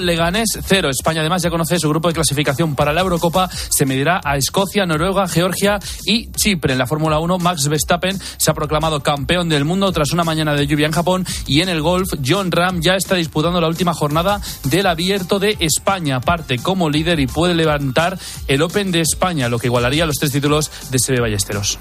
Leganés 0.00 0.58
0. 0.62 0.90
España 0.90 1.20
además 1.20 1.42
ya 1.42 1.50
conoce 1.50 1.78
su 1.78 1.88
grupo 1.88 2.08
de 2.08 2.14
clasificación 2.14 2.74
para 2.74 2.92
la 2.92 3.00
Eurocopa. 3.00 3.48
Se 3.48 3.86
medirá 3.86 4.20
a 4.24 4.36
Escocia, 4.36 4.86
Noruega, 4.86 5.28
Georgia 5.28 5.78
y 6.04 6.30
Chipre. 6.32 6.72
En 6.72 6.78
la 6.78 6.86
Fórmula 6.86 7.18
1, 7.18 7.38
Max 7.38 7.68
Verstappen 7.68 8.18
se 8.36 8.50
ha 8.50 8.54
proclamado 8.54 9.00
campeón 9.00 9.48
del 9.48 9.64
mundo 9.64 9.92
tras 9.92 10.12
una 10.12 10.24
mañana 10.24 10.54
de 10.54 10.66
lluvia 10.66 10.86
en 10.86 10.92
Japón. 10.92 11.26
Y 11.46 11.60
en 11.60 11.68
el 11.68 11.82
golf, 11.82 12.08
John 12.24 12.50
Ram 12.50 12.80
ya 12.80 12.94
está 12.94 13.16
disputando 13.16 13.60
la 13.60 13.68
última 13.68 13.94
jornada 13.94 14.40
del 14.64 14.86
Abierto 14.86 15.38
de 15.38 15.56
España. 15.60 16.20
Parte 16.20 16.58
como 16.58 16.90
líder 16.90 17.20
y 17.20 17.26
puede 17.26 17.54
levantar 17.54 18.18
el 18.48 18.62
Open 18.62 18.92
de 18.92 19.00
España, 19.00 19.48
lo 19.48 19.58
que 19.58 19.66
igualaría 19.66 20.06
los 20.06 20.16
tres 20.16 20.32
títulos 20.32 20.70
de 20.90 20.98
Sebe 20.98 21.20
Ballesteros. 21.20 21.78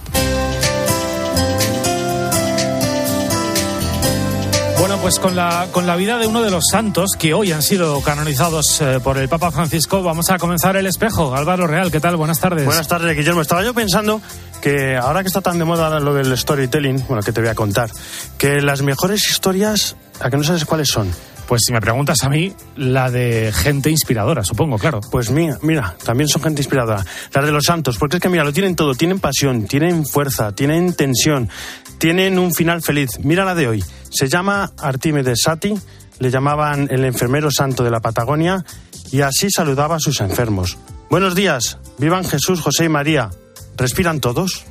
Bueno, 4.79 4.97
pues 5.01 5.19
con 5.19 5.35
la, 5.35 5.67
con 5.73 5.85
la 5.85 5.97
vida 5.97 6.17
de 6.17 6.25
uno 6.25 6.41
de 6.41 6.49
los 6.49 6.63
santos 6.71 7.11
que 7.19 7.33
hoy 7.33 7.51
han 7.51 7.61
sido 7.61 8.01
canonizados 8.01 8.79
eh, 8.79 9.01
por 9.03 9.17
el 9.17 9.27
Papa 9.27 9.51
Francisco, 9.51 10.01
vamos 10.01 10.29
a 10.29 10.37
comenzar 10.37 10.77
el 10.77 10.85
espejo. 10.85 11.35
Álvaro 11.35 11.67
Real, 11.67 11.91
¿qué 11.91 11.99
tal? 11.99 12.15
Buenas 12.15 12.39
tardes. 12.39 12.63
Buenas 12.63 12.87
tardes, 12.87 13.15
Guillermo. 13.15 13.41
Estaba 13.41 13.61
yo 13.61 13.73
pensando 13.73 14.21
que 14.61 14.95
ahora 14.95 15.21
que 15.21 15.27
está 15.27 15.41
tan 15.41 15.59
de 15.59 15.65
moda 15.65 15.99
lo 15.99 16.13
del 16.13 16.35
storytelling, 16.37 17.05
bueno, 17.09 17.21
que 17.21 17.33
te 17.33 17.41
voy 17.41 17.49
a 17.49 17.55
contar, 17.55 17.89
que 18.37 18.61
las 18.61 18.81
mejores 18.81 19.29
historias, 19.29 19.97
¿a 20.21 20.29
que 20.29 20.37
no 20.37 20.45
sabes 20.45 20.63
cuáles 20.63 20.87
son? 20.87 21.11
Pues 21.49 21.63
si 21.65 21.73
me 21.73 21.81
preguntas 21.81 22.23
a 22.23 22.29
mí, 22.29 22.53
la 22.75 23.09
de 23.09 23.51
gente 23.51 23.89
inspiradora, 23.89 24.43
supongo, 24.43 24.77
claro. 24.77 25.01
Pues 25.09 25.31
mira, 25.31 25.57
mira, 25.63 25.95
también 26.05 26.27
son 26.27 26.43
gente 26.43 26.61
inspiradora. 26.61 27.03
Las 27.33 27.43
de 27.43 27.51
los 27.51 27.65
santos, 27.65 27.97
porque 27.97 28.17
es 28.17 28.21
que 28.21 28.29
mira, 28.29 28.43
lo 28.43 28.53
tienen 28.53 28.75
todo, 28.75 28.93
tienen 28.93 29.19
pasión, 29.19 29.65
tienen 29.65 30.05
fuerza, 30.05 30.51
tienen 30.51 30.93
tensión, 30.93 31.49
tienen 31.97 32.37
un 32.37 32.53
final 32.53 32.83
feliz. 32.83 33.17
Mira 33.23 33.45
la 33.45 33.55
de 33.55 33.67
hoy. 33.67 33.83
Se 34.11 34.29
llama 34.29 34.73
Artímedes 34.77 35.41
Sati, 35.41 35.73
le 36.19 36.29
llamaban 36.29 36.87
el 36.91 37.03
enfermero 37.03 37.49
santo 37.49 37.83
de 37.83 37.89
la 37.89 37.99
Patagonia 37.99 38.63
y 39.11 39.21
así 39.21 39.49
saludaba 39.49 39.95
a 39.95 39.99
sus 39.99 40.21
enfermos. 40.21 40.77
Buenos 41.09 41.33
días, 41.33 41.79
vivan 41.97 42.25
Jesús, 42.25 42.61
José 42.61 42.85
y 42.85 42.89
María. 42.89 43.31
¿Respiran 43.75 44.19
todos? 44.19 44.65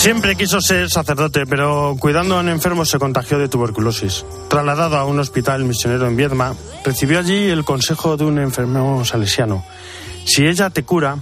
Siempre 0.00 0.34
quiso 0.34 0.62
ser 0.62 0.88
sacerdote, 0.88 1.44
pero 1.44 1.94
cuidando 2.00 2.34
a 2.34 2.40
un 2.40 2.48
enfermo 2.48 2.86
se 2.86 2.98
contagió 2.98 3.38
de 3.38 3.50
tuberculosis. 3.50 4.24
Trasladado 4.48 4.96
a 4.96 5.04
un 5.04 5.18
hospital 5.18 5.64
misionero 5.64 6.06
en 6.06 6.16
Viedma, 6.16 6.54
recibió 6.82 7.18
allí 7.18 7.50
el 7.50 7.64
consejo 7.66 8.16
de 8.16 8.24
un 8.24 8.38
enfermo 8.38 9.04
salesiano. 9.04 9.62
Si 10.24 10.46
ella 10.46 10.70
te 10.70 10.84
cura, 10.84 11.18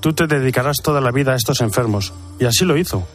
tú 0.00 0.12
te 0.12 0.26
dedicarás 0.26 0.78
toda 0.82 1.00
la 1.00 1.12
vida 1.12 1.34
a 1.34 1.36
estos 1.36 1.60
enfermos. 1.60 2.12
Y 2.40 2.46
así 2.46 2.64
lo 2.64 2.76
hizo. 2.76 3.06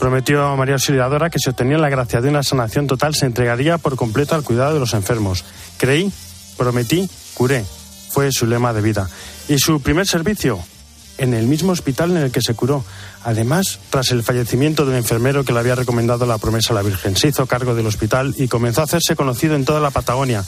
Prometió 0.00 0.44
a 0.44 0.56
María 0.56 0.74
Auxiliadora 0.74 1.30
que 1.30 1.38
si 1.38 1.48
obtenía 1.48 1.78
la 1.78 1.88
gracia 1.88 2.20
de 2.20 2.28
una 2.28 2.42
sanación 2.42 2.88
total 2.88 3.14
se 3.14 3.26
entregaría 3.26 3.78
por 3.78 3.94
completo 3.94 4.34
al 4.34 4.42
cuidado 4.42 4.74
de 4.74 4.80
los 4.80 4.94
enfermos. 4.94 5.44
Creí, 5.78 6.10
prometí, 6.56 7.08
curé. 7.34 7.64
Fue 8.10 8.32
su 8.32 8.48
lema 8.48 8.72
de 8.72 8.82
vida. 8.82 9.08
Y 9.48 9.60
su 9.60 9.80
primer 9.80 10.08
servicio, 10.08 10.58
en 11.18 11.34
el 11.34 11.46
mismo 11.46 11.72
hospital 11.72 12.10
en 12.12 12.18
el 12.18 12.30
que 12.30 12.42
se 12.42 12.54
curó. 12.54 12.84
Además, 13.24 13.78
tras 13.90 14.10
el 14.10 14.22
fallecimiento 14.22 14.86
del 14.86 14.96
enfermero 14.96 15.44
que 15.44 15.52
le 15.52 15.60
había 15.60 15.74
recomendado 15.74 16.26
la 16.26 16.38
promesa 16.38 16.72
a 16.72 16.76
la 16.76 16.82
Virgen, 16.82 17.16
se 17.16 17.28
hizo 17.28 17.46
cargo 17.46 17.74
del 17.74 17.86
hospital 17.86 18.34
y 18.36 18.48
comenzó 18.48 18.80
a 18.80 18.84
hacerse 18.84 19.16
conocido 19.16 19.54
en 19.54 19.64
toda 19.64 19.80
la 19.80 19.90
Patagonia, 19.90 20.44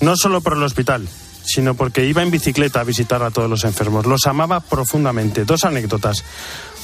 no 0.00 0.16
solo 0.16 0.40
por 0.40 0.54
el 0.54 0.62
hospital, 0.62 1.06
sino 1.44 1.74
porque 1.74 2.04
iba 2.04 2.22
en 2.22 2.30
bicicleta 2.30 2.80
a 2.80 2.84
visitar 2.84 3.22
a 3.22 3.30
todos 3.30 3.48
los 3.48 3.64
enfermos. 3.64 4.06
Los 4.06 4.26
amaba 4.26 4.60
profundamente. 4.60 5.44
Dos 5.44 5.64
anécdotas. 5.64 6.24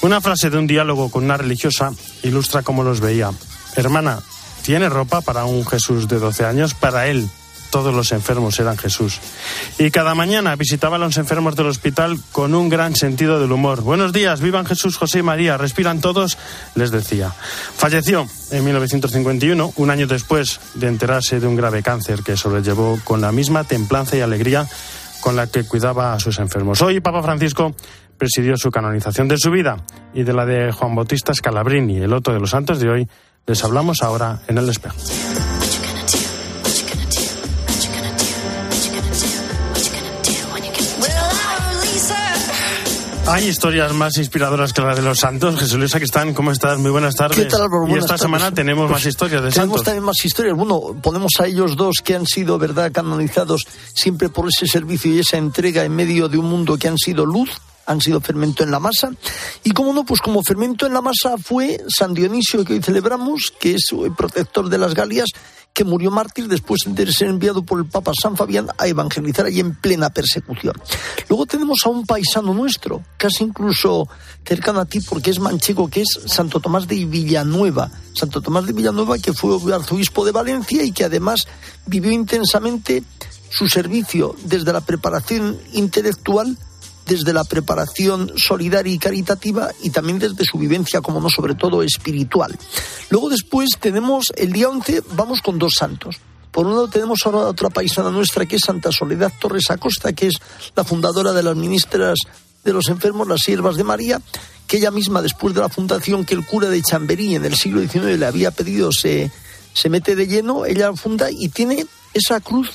Una 0.03 0.21
frase 0.21 0.51
de 0.51 0.59
un 0.59 0.67
diálogo 0.67 1.11
con 1.11 1.25
una 1.25 1.37
religiosa 1.37 1.93
ilustra 2.23 2.63
cómo 2.63 2.83
los 2.83 3.01
veía. 3.01 3.31
Hermana, 3.77 4.21
¿tiene 4.63 4.89
ropa 4.89 5.21
para 5.21 5.45
un 5.45 5.67
Jesús 5.67 6.09
de 6.09 6.19
12 6.19 6.45
años? 6.45 6.75
Para 6.75 7.09
él, 7.09 7.29
todos 7.73 7.95
los 7.95 8.13
enfermos 8.13 8.61
eran 8.61 8.77
Jesús. 8.77 9.19
Y 9.79 9.91
cada 9.91 10.15
mañana 10.15 10.55
visitaba 10.57 10.97
a 10.97 10.99
los 10.99 11.17
enfermos 11.17 11.57
del 11.57 11.69
hospital 11.69 12.19
con 12.31 12.55
un 12.55 12.69
gran 12.69 12.95
sentido 12.95 13.41
del 13.41 13.51
humor. 13.51 13.81
Buenos 13.81 14.13
días, 14.13 14.43
vivan 14.43 14.67
Jesús, 14.67 14.99
José 14.99 15.21
y 15.21 15.23
María, 15.23 15.57
respiran 15.57 16.03
todos, 16.03 16.37
les 16.75 16.91
decía. 16.91 17.33
Falleció 17.75 18.29
en 18.51 18.65
1951, 18.67 19.73
un 19.75 19.91
año 19.91 20.07
después 20.07 20.61
de 20.75 20.87
enterarse 20.87 21.41
de 21.41 21.47
un 21.47 21.57
grave 21.57 21.83
cáncer 21.83 22.23
que 22.23 22.37
sobrellevó 22.37 23.01
con 23.05 23.23
la 23.23 23.33
misma 23.33 23.65
templanza 23.65 24.19
y 24.19 24.21
alegría 24.21 24.69
con 25.23 25.35
la 25.35 25.47
que 25.47 25.65
cuidaba 25.65 26.13
a 26.13 26.21
sus 26.21 26.39
enfermos. 26.41 26.83
Hoy 26.83 27.01
Papa 27.01 27.23
Francisco 27.23 27.75
presidió 28.19 28.59
su 28.59 28.71
canonización 28.71 29.29
de 29.29 29.39
su 29.39 29.51
vida 29.51 29.79
y 30.13 30.25
de 30.25 30.35
la 30.35 30.45
de 30.45 30.73
Juan 30.73 30.95
Bautista 30.95 31.33
Scalabrini, 31.33 32.03
el 32.03 32.13
otro 32.13 32.35
de 32.35 32.41
los 32.41 32.51
santos 32.51 32.81
de 32.81 32.91
hoy. 32.91 33.09
Les 33.47 33.65
hablamos 33.65 34.03
ahora 34.03 34.43
en 34.47 34.59
el 34.59 34.69
espejo. 34.69 34.97
Hay 43.33 43.49
historias 43.49 43.95
más 43.95 44.19
inspiradoras 44.19 44.75
que 44.75 44.83
las 44.83 44.95
de 44.95 45.01
los 45.01 45.21
santos. 45.21 45.59
Jesús 45.59 45.79
Luisa, 45.79 45.99
que 45.99 46.05
están, 46.05 46.35
¿cómo 46.35 46.53
estás? 46.53 46.79
Muy 46.79 46.91
buenas 46.91 47.17
tardes. 47.17 47.39
¿Qué 47.39 47.47
tal, 47.47 47.67
y 47.89 47.95
esta 47.95 48.19
semana 48.19 48.53
tenemos 48.53 48.91
pues 48.91 48.93
más 48.93 49.07
historias 49.07 49.43
de 49.43 49.49
tenemos 49.49 49.77
santos. 49.77 49.85
también 49.85 50.05
más 50.05 50.23
historias. 50.23 50.55
Bueno, 50.55 50.95
ponemos 51.03 51.33
a 51.41 51.47
ellos 51.47 51.75
dos 51.75 51.97
que 52.05 52.15
han 52.15 52.27
sido, 52.27 52.59
¿verdad?, 52.59 52.93
canonizados 52.93 53.63
siempre 53.95 54.29
por 54.29 54.51
ese 54.51 54.67
servicio 54.67 55.11
y 55.15 55.21
esa 55.21 55.39
entrega 55.39 55.83
en 55.83 55.97
medio 55.97 56.29
de 56.29 56.37
un 56.37 56.45
mundo 56.45 56.77
que 56.77 56.89
han 56.89 56.99
sido 56.99 57.25
luz 57.25 57.49
han 57.87 58.01
sido 58.01 58.21
fermento 58.21 58.63
en 58.63 58.71
la 58.71 58.81
masa. 58.81 59.11
Y 59.65 59.71
como 59.73 59.93
no, 59.93 60.05
pues 60.05 60.21
como 60.21 60.43
fermento 60.43 60.87
en 60.87 60.95
la 60.95 61.01
masa 61.01 61.37
fue 61.39 61.83
San 61.89 62.15
Dionisio 62.15 62.65
que 62.65 62.75
hoy 62.75 62.83
celebramos, 62.83 63.53
que 63.59 63.75
es 63.75 63.87
el 63.93 64.15
protector 64.15 64.69
de 64.69 64.79
las 64.79 64.95
Galias, 64.95 65.31
que 65.73 65.85
murió 65.85 66.11
mártir 66.11 66.49
después 66.49 66.83
de 66.87 67.11
ser 67.13 67.29
enviado 67.29 67.63
por 67.63 67.79
el 67.79 67.87
Papa 67.87 68.13
San 68.21 68.37
Fabián 68.37 68.69
a 68.77 68.87
evangelizar 68.87 69.47
allí 69.47 69.61
en 69.61 69.75
plena 69.75 70.11
persecución. 70.11 70.75
Luego 71.29 71.47
tenemos 71.47 71.81
a 71.85 71.89
un 71.89 72.05
paisano 72.05 72.53
nuestro, 72.53 73.03
casi 73.17 73.45
incluso 73.45 74.09
cercano 74.45 74.81
a 74.81 74.85
ti 74.85 75.01
porque 75.01 75.31
es 75.31 75.39
manchego, 75.39 75.89
que 75.89 76.03
es 76.03 76.21
Santo 76.27 76.61
Tomás 76.61 76.87
de 76.87 77.05
Villanueva. 77.07 77.91
Santo 78.15 78.43
Tomás 78.43 78.67
de 78.67 78.73
Villanueva 78.73 79.19
que 79.19 79.33
fue 79.33 79.57
arzobispo 79.73 80.25
de 80.25 80.33
Valencia 80.33 80.83
y 80.83 80.93
que 80.93 81.05
además 81.05 81.47
vivió 81.87 82.13
intensamente 82.13 83.03
su 83.49 83.69
servicio 83.69 84.35
desde 84.45 84.73
la 84.73 84.81
preparación 84.81 85.59
intelectual 85.73 86.57
desde 87.07 87.33
la 87.33 87.45
preparación 87.45 88.33
solidaria 88.37 88.93
y 88.93 88.99
caritativa 88.99 89.71
y 89.83 89.91
también 89.91 90.19
desde 90.19 90.45
su 90.45 90.59
vivencia, 90.59 91.01
como 91.01 91.21
no, 91.21 91.29
sobre 91.29 91.55
todo 91.55 91.83
espiritual. 91.83 92.57
Luego 93.11 93.29
después 93.29 93.71
tenemos 93.81 94.27
el 94.37 94.53
día 94.53 94.69
11, 94.69 95.03
vamos 95.15 95.41
con 95.41 95.59
dos 95.59 95.75
santos. 95.75 96.17
Por 96.51 96.67
un 96.67 96.73
lado 96.73 96.89
tenemos 96.89 97.21
ahora 97.25 97.39
otra 97.39 97.71
paisana 97.71 98.11
nuestra 98.11 98.45
que 98.45 98.57
es 98.57 98.63
Santa 98.63 98.93
Soledad 98.93 99.33
Torres 99.41 99.71
Acosta, 99.71 100.13
que 100.13 100.29
es 100.29 100.35
la 100.77 100.85
fundadora 100.85 101.33
de 101.33 101.43
las 101.43 101.57
ministras 101.57 102.19
de 102.63 102.73
los 102.73 102.89
enfermos, 102.89 103.27
las 103.27 103.41
siervas 103.41 103.77
de 103.77 103.85
María, 103.85 104.21
que 104.67 104.77
ella 104.77 104.91
misma, 104.91 105.23
después 105.23 105.55
de 105.55 105.61
la 105.61 105.69
fundación 105.69 106.25
que 106.25 106.35
el 106.35 106.47
cura 106.47 106.69
de 106.69 106.83
Chamberí 106.83 107.35
en 107.35 107.45
el 107.45 107.57
siglo 107.57 107.81
XIX 107.81 108.19
le 108.19 108.27
había 108.27 108.51
pedido, 108.51 108.93
se, 108.93 109.33
se 109.73 109.89
mete 109.89 110.15
de 110.15 110.27
lleno, 110.27 110.67
ella 110.67 110.93
funda 110.93 111.29
y 111.31 111.49
tiene 111.49 111.87
esa 112.15 112.41
cruz 112.41 112.71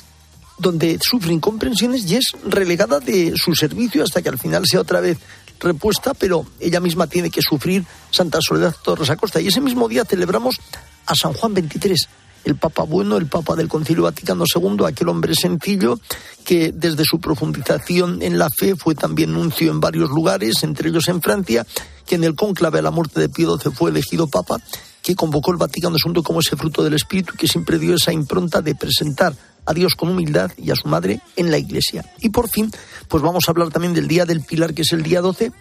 donde 0.58 0.98
sufre 1.02 1.34
incomprensiones 1.34 2.10
y 2.10 2.16
es 2.16 2.26
relegada 2.44 3.00
de 3.00 3.34
su 3.36 3.56
servicio 3.56 4.04
hasta 4.04 4.22
que 4.22 4.30
al 4.30 4.40
final 4.40 4.66
sea 4.66 4.82
otra 4.82 5.02
vez 5.02 5.18
repuesta, 5.60 6.14
pero 6.14 6.46
ella 6.60 6.80
misma 6.80 7.08
tiene 7.08 7.30
que 7.30 7.42
sufrir 7.42 7.86
Santa 8.12 8.40
Soledad 8.42 8.76
Torres 8.84 9.10
Acosta. 9.10 9.42
Y 9.42 9.48
ese 9.48 9.62
mismo 9.62 9.88
día 9.88 10.06
celebramos 10.06 10.60
a 11.06 11.16
San 11.16 11.34
Juan 11.34 11.54
XXIII, 11.54 11.96
el 12.44 12.56
Papa 12.56 12.84
bueno, 12.84 13.18
el 13.18 13.28
Papa 13.28 13.56
del 13.56 13.68
Concilio 13.68 14.04
Vaticano 14.04 14.46
II, 14.54 14.86
aquel 14.86 15.10
hombre 15.10 15.36
sencillo 15.36 16.00
que 16.46 16.72
desde 16.72 17.04
su 17.04 17.20
profundización 17.20 18.22
en 18.22 18.38
la 18.38 18.50
fe 18.50 18.76
fue 18.76 18.96
también 18.96 19.34
nuncio 19.34 19.70
en 19.70 19.80
varios 19.80 20.10
lugares, 20.10 20.64
entre 20.64 20.90
ellos 20.90 21.08
en 21.08 21.22
Francia, 21.22 21.66
que 22.06 22.16
en 22.16 22.24
el 22.24 22.36
cónclave 22.36 22.80
a 22.80 22.84
la 22.84 22.92
muerte 22.92 23.20
de 23.20 23.30
Pío 23.30 23.58
XII 23.58 23.72
fue 23.72 23.92
elegido 23.92 24.28
Papa, 24.28 24.58
que 25.02 25.16
convocó 25.16 25.52
el 25.52 25.58
Vaticano 25.58 25.98
II 26.04 26.22
como 26.24 26.40
ese 26.40 26.56
fruto 26.56 26.84
del 26.84 26.94
Espíritu 26.94 27.34
que 27.38 27.48
siempre 27.48 27.80
dio 27.80 27.96
esa 27.96 28.14
impronta 28.14 28.62
de 28.62 28.76
presentar 28.76 29.36
a 29.68 29.74
Dios 29.74 29.96
con 29.96 30.10
humildad 30.10 30.52
y 30.58 30.72
a 30.72 30.76
su 30.76 30.88
madre 30.88 31.20
en 31.36 31.52
la 31.52 31.58
iglesia. 31.58 32.06
Y 32.22 32.30
por 32.30 32.50
fin, 32.50 32.72
pues 33.08 33.22
vamos 33.22 33.44
a 33.48 33.52
hablar 33.52 33.70
también 33.70 33.94
del 33.94 34.08
Día 34.08 34.26
del 34.26 34.42
Pilar, 34.42 34.74
que 34.74 34.82
es 34.82 34.94
el 34.94 35.04
día 35.04 35.22
12, 35.22 35.52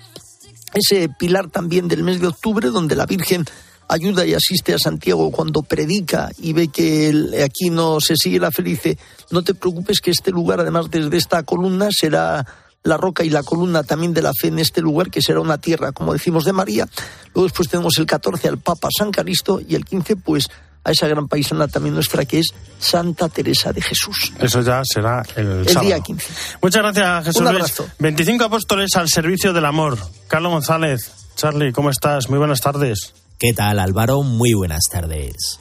ese 0.75 1.09
pilar 1.09 1.51
también 1.51 1.89
del 1.89 2.03
mes 2.03 2.21
de 2.21 2.29
octubre, 2.29 2.71
donde 2.71 2.97
la 2.97 3.07
Virgen 3.07 3.45
ayuda 3.89 4.25
y 4.27 4.35
asiste 4.35 4.75
a 4.75 4.79
Santiago 4.79 5.31
cuando 5.31 5.63
predica 5.63 6.31
y 6.39 6.53
ve 6.53 6.69
que 6.69 7.13
aquí 7.45 7.71
no 7.71 8.01
se 8.01 8.17
sigue 8.17 8.41
la 8.41 8.51
felice. 8.51 8.99
No 9.31 9.43
te 9.43 9.55
preocupes 9.55 10.01
que 10.01 10.11
este 10.11 10.31
lugar, 10.31 10.61
además 10.61 10.91
desde 10.91 11.17
esta 11.17 11.43
columna, 11.43 11.89
será 11.91 12.47
la 12.83 12.97
roca 12.97 13.25
y 13.25 13.31
la 13.31 13.43
columna 13.43 13.83
también 13.83 14.15
de 14.15 14.23
la 14.23 14.33
fe 14.33 14.49
en 14.49 14.59
este 14.59 14.81
lugar, 14.81 15.11
que 15.11 15.21
será 15.21 15.41
una 15.41 15.59
tierra, 15.59 15.93
como 15.93 16.13
decimos, 16.13 16.45
de 16.45 16.53
María. 16.53 16.89
Luego 17.35 17.49
después 17.49 17.69
tenemos 17.69 17.99
el 17.99 18.07
14 18.07 18.49
al 18.49 18.59
Papa 18.59 18.89
San 18.97 19.11
Caristo 19.11 19.61
y 19.67 19.75
el 19.75 19.85
15 19.85 20.17
pues 20.17 20.49
a 20.87 20.93
esa 20.93 21.09
gran 21.09 21.27
paisana 21.27 21.67
también 21.67 21.95
nuestra 21.95 22.25
que 22.25 22.39
es 22.39 22.47
Santa 22.79 23.29
Teresa 23.29 23.73
de 23.73 23.83
Jesús. 23.83 24.33
Eso 24.39 24.61
ya 24.61 24.83
será 24.85 25.21
el, 25.35 25.67
el 25.67 25.75
día 25.81 25.99
15. 25.99 26.27
Muchas 26.63 26.81
gracias, 26.83 27.25
Jesús 27.25 27.41
Un 27.41 27.49
Luis. 27.49 27.57
abrazo. 27.57 27.87
25 27.99 28.45
apóstoles 28.45 28.91
al 28.95 29.09
servicio 29.09 29.53
del 29.53 29.65
amor. 29.65 29.99
Carlos 30.29 30.53
González, 30.53 31.11
Charlie, 31.35 31.73
¿cómo 31.73 31.91
estás? 31.91 32.31
Muy 32.31 32.39
buenas 32.39 32.61
tardes. 32.61 33.15
¿Qué 33.37 33.53
tal 33.53 33.81
Álvaro? 33.81 34.23
Muy 34.23 34.53
buenas 34.55 34.85
tardes. 34.91 35.59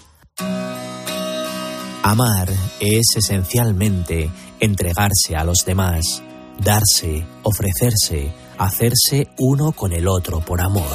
Amar 2.03 2.47
es 2.79 3.05
esencialmente 3.15 4.29
entregarse 4.59 5.35
a 5.35 5.43
los 5.43 5.65
demás, 5.65 6.21
darse, 6.59 7.25
ofrecerse, 7.41 8.31
hacerse 8.59 9.27
uno 9.39 9.71
con 9.71 9.91
el 9.91 10.07
otro 10.07 10.39
por 10.39 10.61
amor. 10.61 10.85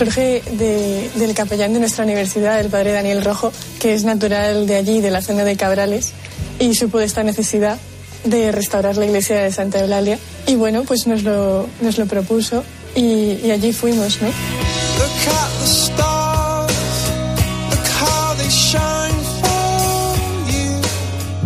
Surge 0.00 0.42
de- 0.52 1.10
del 1.16 1.34
capellán 1.34 1.74
de 1.74 1.78
nuestra 1.80 2.04
universidad, 2.04 2.58
el 2.58 2.68
padre 2.70 2.92
Daniel 2.92 3.22
Rojo, 3.22 3.52
que 3.78 3.92
es 3.92 4.02
natural 4.02 4.66
de 4.66 4.76
allí, 4.76 5.02
de 5.02 5.10
la 5.10 5.20
zona 5.20 5.44
de 5.44 5.56
Cabrales, 5.56 6.12
y 6.58 6.74
supo 6.74 6.98
de 7.00 7.04
esta 7.04 7.22
necesidad 7.22 7.76
de 8.24 8.50
restaurar 8.50 8.96
la 8.96 9.04
iglesia 9.04 9.42
de 9.42 9.52
Santa 9.52 9.78
Eulalia. 9.80 10.18
Y 10.46 10.54
bueno, 10.54 10.84
pues 10.84 11.06
nos 11.06 11.22
lo, 11.22 11.66
nos 11.82 11.98
lo 11.98 12.06
propuso 12.06 12.64
y, 12.96 13.40
y 13.44 13.50
allí 13.50 13.74
fuimos, 13.74 14.22
¿no? 14.22 14.28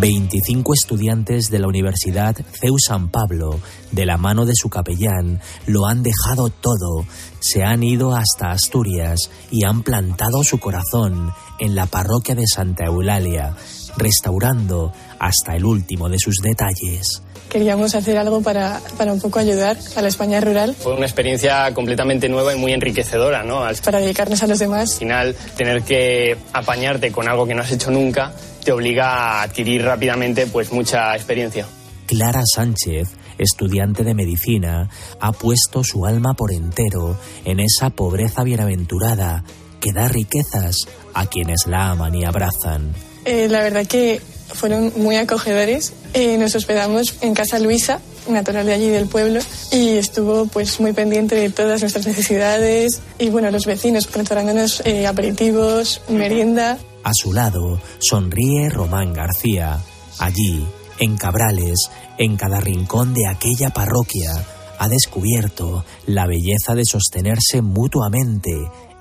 25 0.05 0.75
estudiantes 0.75 1.49
de 1.49 1.59
la 1.59 1.67
Universidad 1.67 2.37
CEU 2.61 2.77
San 2.79 3.09
Pablo, 3.09 3.59
de 3.91 4.05
la 4.05 4.19
mano 4.19 4.45
de 4.45 4.53
su 4.55 4.69
capellán, 4.69 5.41
lo 5.67 5.87
han 5.87 6.03
dejado 6.03 6.51
todo, 6.51 7.06
se 7.41 7.65
han 7.65 7.83
ido 7.83 8.15
hasta 8.15 8.51
Asturias 8.51 9.31
y 9.51 9.65
han 9.65 9.83
plantado 9.83 10.45
su 10.45 10.59
corazón 10.59 11.33
en 11.59 11.75
la 11.75 11.87
parroquia 11.87 12.35
de 12.35 12.47
Santa 12.47 12.85
Eulalia, 12.85 13.56
restaurando 13.97 14.93
hasta 15.19 15.56
el 15.56 15.65
último 15.65 16.11
de 16.11 16.19
sus 16.19 16.37
detalles. 16.43 17.24
Queríamos 17.55 17.95
hacer 17.95 18.19
algo 18.19 18.43
para, 18.43 18.81
para 18.99 19.12
un 19.12 19.21
poco 19.21 19.39
ayudar 19.39 19.77
a 19.95 20.03
la 20.03 20.09
España 20.09 20.41
rural, 20.41 20.75
Fue 20.75 20.93
una 20.93 21.06
experiencia 21.06 21.73
completamente 21.73 22.29
nueva 22.29 22.53
y 22.53 22.59
muy 22.59 22.73
enriquecedora, 22.73 23.45
¿no? 23.45 23.62
Al 23.62 23.77
para 23.77 24.01
dedicarnos 24.01 24.43
a 24.43 24.49
los 24.49 24.59
demás. 24.59 24.99
final, 24.99 25.37
tener 25.56 25.83
que 25.83 26.37
apañarte 26.53 27.12
con 27.12 27.29
algo 27.29 27.47
que 27.47 27.55
no 27.55 27.62
has 27.62 27.71
hecho 27.71 27.93
nunca 27.93 28.35
te 28.65 28.73
obliga 28.73 29.06
a 29.06 29.43
adquirir 29.43 29.85
rápidamente 29.85 30.49
pues 30.49 30.73
mucha 30.73 31.15
experiencia. 31.15 31.65
Clara 32.06 32.43
Sánchez, 32.45 33.11
estudiante 33.39 34.03
de 34.03 34.15
medicina, 34.15 34.91
ha 35.21 35.31
puesto 35.31 35.85
su 35.85 36.06
alma 36.06 36.35
por 36.35 36.53
entero 36.53 37.17
en 37.45 37.61
esa 37.61 37.91
pobreza 37.91 38.43
bienaventurada 38.43 39.45
que 39.81 39.93
da 39.93 40.09
riquezas 40.09 40.89
a 41.15 41.27
quienes 41.27 41.69
la 41.69 41.91
aman 41.91 42.17
y 42.17 42.25
abrazan. 42.25 42.93
Eh, 43.25 43.47
la 43.49 43.62
verdad 43.62 43.87
que 43.87 44.21
fueron 44.49 44.93
muy 44.97 45.15
acogedores. 45.17 45.93
Eh, 46.14 46.38
nos 46.38 46.55
hospedamos 46.55 47.16
en 47.22 47.34
Casa 47.34 47.58
Luisa, 47.58 48.00
natural 48.28 48.66
de 48.66 48.72
allí 48.72 48.88
del 48.88 49.08
pueblo, 49.08 49.40
y 49.72 49.96
estuvo 49.96 50.46
pues 50.46 50.78
muy 50.78 50.93
pendiente 50.93 51.34
de 51.34 51.50
todas 51.50 51.81
nuestras 51.81 52.06
necesidades. 52.06 53.00
Y 53.19 53.31
bueno, 53.31 53.50
los 53.50 53.66
vecinos 53.66 54.06
preparándonos 54.06 54.81
eh, 54.84 55.08
aperitivos, 55.08 56.02
merienda. 56.08 56.78
A 57.02 57.11
su 57.12 57.32
lado 57.32 57.81
sonríe 57.99 58.70
Román 58.70 59.12
García. 59.12 59.81
Allí, 60.20 60.64
en 61.00 61.16
Cabrales, 61.16 61.90
en 62.17 62.37
cada 62.37 62.60
rincón 62.60 63.12
de 63.12 63.26
aquella 63.26 63.70
parroquia, 63.70 64.31
ha 64.78 64.88
descubierto 64.88 65.84
la 66.06 66.28
belleza 66.28 66.76
de 66.76 66.84
sostenerse 66.84 67.60
mutuamente 67.60 68.52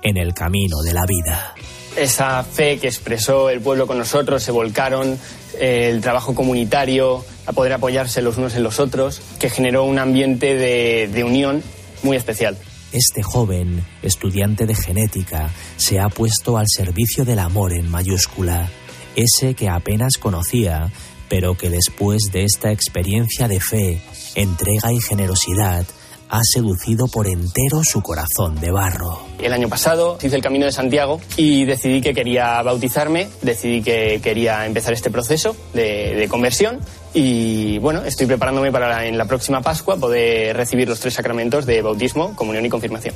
en 0.02 0.16
el 0.16 0.34
camino 0.34 0.82
de 0.82 0.92
la 0.92 1.06
vida. 1.06 1.54
Esa 1.96 2.42
fe 2.42 2.78
que 2.78 2.88
expresó 2.88 3.50
el 3.50 3.60
pueblo 3.60 3.86
con 3.86 3.98
nosotros, 3.98 4.42
se 4.42 4.50
volcaron, 4.50 5.16
el 5.60 6.00
trabajo 6.00 6.34
comunitario, 6.34 7.24
a 7.46 7.52
poder 7.52 7.72
apoyarse 7.72 8.22
los 8.22 8.36
unos 8.38 8.54
en 8.54 8.62
los 8.62 8.80
otros, 8.80 9.20
que 9.38 9.50
generó 9.50 9.84
un 9.84 9.98
ambiente 9.98 10.54
de, 10.54 11.24
unión 11.24 11.62
muy 12.02 12.16
especial. 12.16 12.56
Este 12.92 13.22
joven, 13.22 13.84
estudiante 14.02 14.66
de 14.66 14.74
genética, 14.74 15.50
se 15.76 15.98
ha 15.98 16.08
puesto 16.08 16.58
al 16.58 16.66
servicio 16.68 17.24
del 17.24 17.40
amor 17.40 17.72
en 17.72 17.90
mayúscula, 17.90 18.70
ese 19.16 19.54
que 19.54 19.68
apenas 19.68 20.16
conocía, 20.18 20.92
pero 21.28 21.56
que 21.56 21.70
después 21.70 22.22
de 22.32 22.44
esta 22.44 22.70
experiencia 22.70 23.48
de 23.48 23.60
fe, 23.60 24.00
entrega 24.34 24.92
y 24.92 25.00
generosidad, 25.00 25.86
ha 26.36 26.40
seducido 26.42 27.06
por 27.06 27.26
entero 27.28 27.82
su 27.84 28.02
corazón 28.02 28.56
de 28.60 28.70
barro. 28.72 29.20
El 29.40 29.52
año 29.52 29.68
pasado 29.68 30.18
hice 30.22 30.34
el 30.36 30.42
Camino 30.42 30.64
de 30.66 30.72
Santiago 30.72 31.20
y 31.36 31.64
decidí 31.64 32.00
que 32.00 32.12
quería 32.12 32.60
bautizarme, 32.62 33.28
decidí 33.42 33.82
que 33.82 34.20
quería 34.22 34.66
empezar 34.66 34.92
este 34.94 35.10
proceso 35.10 35.54
de, 35.74 36.14
de 36.16 36.28
conversión 36.28 36.80
y 37.12 37.78
bueno, 37.78 38.02
estoy 38.04 38.26
preparándome 38.26 38.72
para 38.72 38.88
la- 38.88 39.06
en 39.06 39.16
la 39.16 39.26
próxima 39.26 39.60
Pascua 39.60 39.96
poder 39.96 40.56
recibir 40.56 40.88
los 40.88 40.98
tres 40.98 41.14
sacramentos 41.14 41.66
de 41.66 41.82
bautismo, 41.82 42.34
comunión 42.34 42.66
y 42.66 42.68
confirmación. 42.68 43.14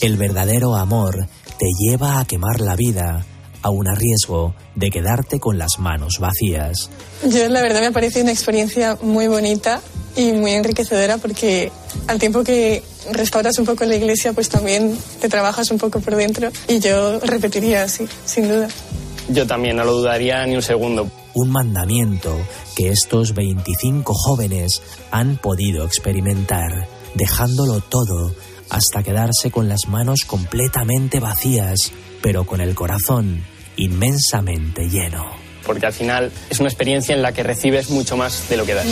El 0.00 0.16
verdadero 0.16 0.74
amor 0.74 1.26
te 1.58 1.66
lleva 1.78 2.18
a 2.18 2.24
quemar 2.24 2.60
la 2.60 2.76
vida, 2.76 3.24
aun 3.62 3.88
a 3.88 3.94
riesgo 3.94 4.54
de 4.74 4.90
quedarte 4.90 5.38
con 5.38 5.58
las 5.58 5.78
manos 5.78 6.18
vacías. 6.18 6.90
Yo 7.30 7.48
la 7.48 7.62
verdad 7.62 7.80
me 7.80 7.92
parece 7.92 8.22
una 8.22 8.32
experiencia 8.32 8.96
muy 9.02 9.28
bonita 9.28 9.80
y 10.16 10.32
muy 10.32 10.52
enriquecedora 10.52 11.18
porque 11.18 11.72
al 12.06 12.18
tiempo 12.18 12.44
que 12.44 12.82
restauras 13.12 13.58
un 13.58 13.66
poco 13.66 13.84
la 13.84 13.96
iglesia, 13.96 14.32
pues 14.32 14.48
también 14.48 14.96
te 15.20 15.28
trabajas 15.28 15.70
un 15.70 15.78
poco 15.78 16.00
por 16.00 16.16
dentro 16.16 16.50
y 16.68 16.78
yo 16.80 17.20
repetiría 17.20 17.84
así, 17.84 18.06
sin 18.24 18.48
duda. 18.48 18.68
Yo 19.28 19.46
también 19.46 19.76
no 19.76 19.84
lo 19.84 19.94
dudaría 19.94 20.46
ni 20.46 20.54
un 20.54 20.62
segundo. 20.62 21.10
un 21.34 21.50
mandamiento 21.50 22.36
que 22.76 22.90
estos 22.90 23.34
25 23.34 24.12
jóvenes 24.14 24.82
han 25.10 25.36
podido 25.38 25.84
experimentar, 25.84 26.86
dejándolo 27.14 27.80
todo 27.80 28.34
hasta 28.70 29.02
quedarse 29.02 29.50
con 29.50 29.68
las 29.68 29.88
manos 29.88 30.20
completamente 30.26 31.20
vacías, 31.20 31.92
pero 32.22 32.44
con 32.44 32.60
el 32.60 32.74
corazón 32.74 33.42
inmensamente 33.76 34.88
lleno. 34.88 35.43
Porque 35.64 35.86
al 35.86 35.92
final 35.92 36.30
es 36.50 36.60
una 36.60 36.68
experiencia 36.68 37.14
en 37.14 37.22
la 37.22 37.32
que 37.32 37.42
recibes 37.42 37.90
mucho 37.90 38.16
más 38.16 38.48
de 38.48 38.56
lo 38.56 38.66
que 38.66 38.74
das. 38.74 38.86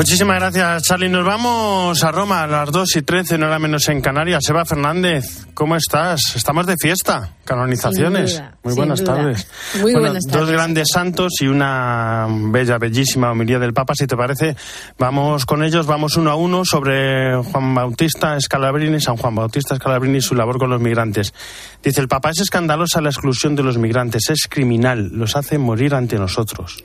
Muchísimas 0.00 0.36
gracias, 0.40 0.84
Charlie. 0.84 1.10
Nos 1.10 1.26
vamos 1.26 2.02
a 2.02 2.10
Roma 2.10 2.44
a 2.44 2.46
las 2.46 2.70
2 2.72 2.96
y 2.96 3.02
13, 3.02 3.36
no 3.36 3.48
era 3.48 3.58
menos 3.58 3.86
en 3.90 4.00
Canarias. 4.00 4.42
Eva 4.48 4.64
Fernández, 4.64 5.46
¿cómo 5.52 5.76
estás? 5.76 6.34
Estamos 6.36 6.66
de 6.66 6.76
fiesta, 6.80 7.34
canonizaciones. 7.44 8.36
Duda, 8.36 8.54
Muy 8.62 8.74
buenas 8.76 9.00
duda. 9.00 9.14
tardes. 9.16 9.46
Muy 9.74 9.82
Bueno, 9.82 10.00
buenas 10.00 10.24
Dos 10.24 10.32
tardes. 10.32 10.50
grandes 10.52 10.88
santos 10.90 11.32
y 11.42 11.48
una 11.48 12.26
bella, 12.30 12.78
bellísima 12.78 13.30
homilía 13.30 13.58
del 13.58 13.74
Papa, 13.74 13.92
si 13.94 14.06
te 14.06 14.16
parece. 14.16 14.56
Vamos 14.98 15.44
con 15.44 15.62
ellos, 15.62 15.84
vamos 15.84 16.16
uno 16.16 16.30
a 16.30 16.34
uno 16.34 16.62
sobre 16.64 17.36
Juan 17.42 17.74
Bautista 17.74 18.40
Scalabrini, 18.40 19.02
San 19.02 19.18
Juan 19.18 19.34
Bautista 19.34 19.76
Scalabrini 19.76 20.16
y 20.16 20.22
su 20.22 20.34
labor 20.34 20.56
con 20.58 20.70
los 20.70 20.80
migrantes. 20.80 21.34
Dice, 21.82 22.00
el 22.00 22.08
Papa 22.08 22.30
es 22.30 22.40
escandalosa 22.40 23.02
la 23.02 23.10
exclusión 23.10 23.54
de 23.54 23.64
los 23.64 23.76
migrantes, 23.76 24.30
es 24.30 24.46
criminal, 24.48 25.10
los 25.12 25.36
hace 25.36 25.58
morir 25.58 25.94
ante 25.94 26.16
nosotros. 26.16 26.82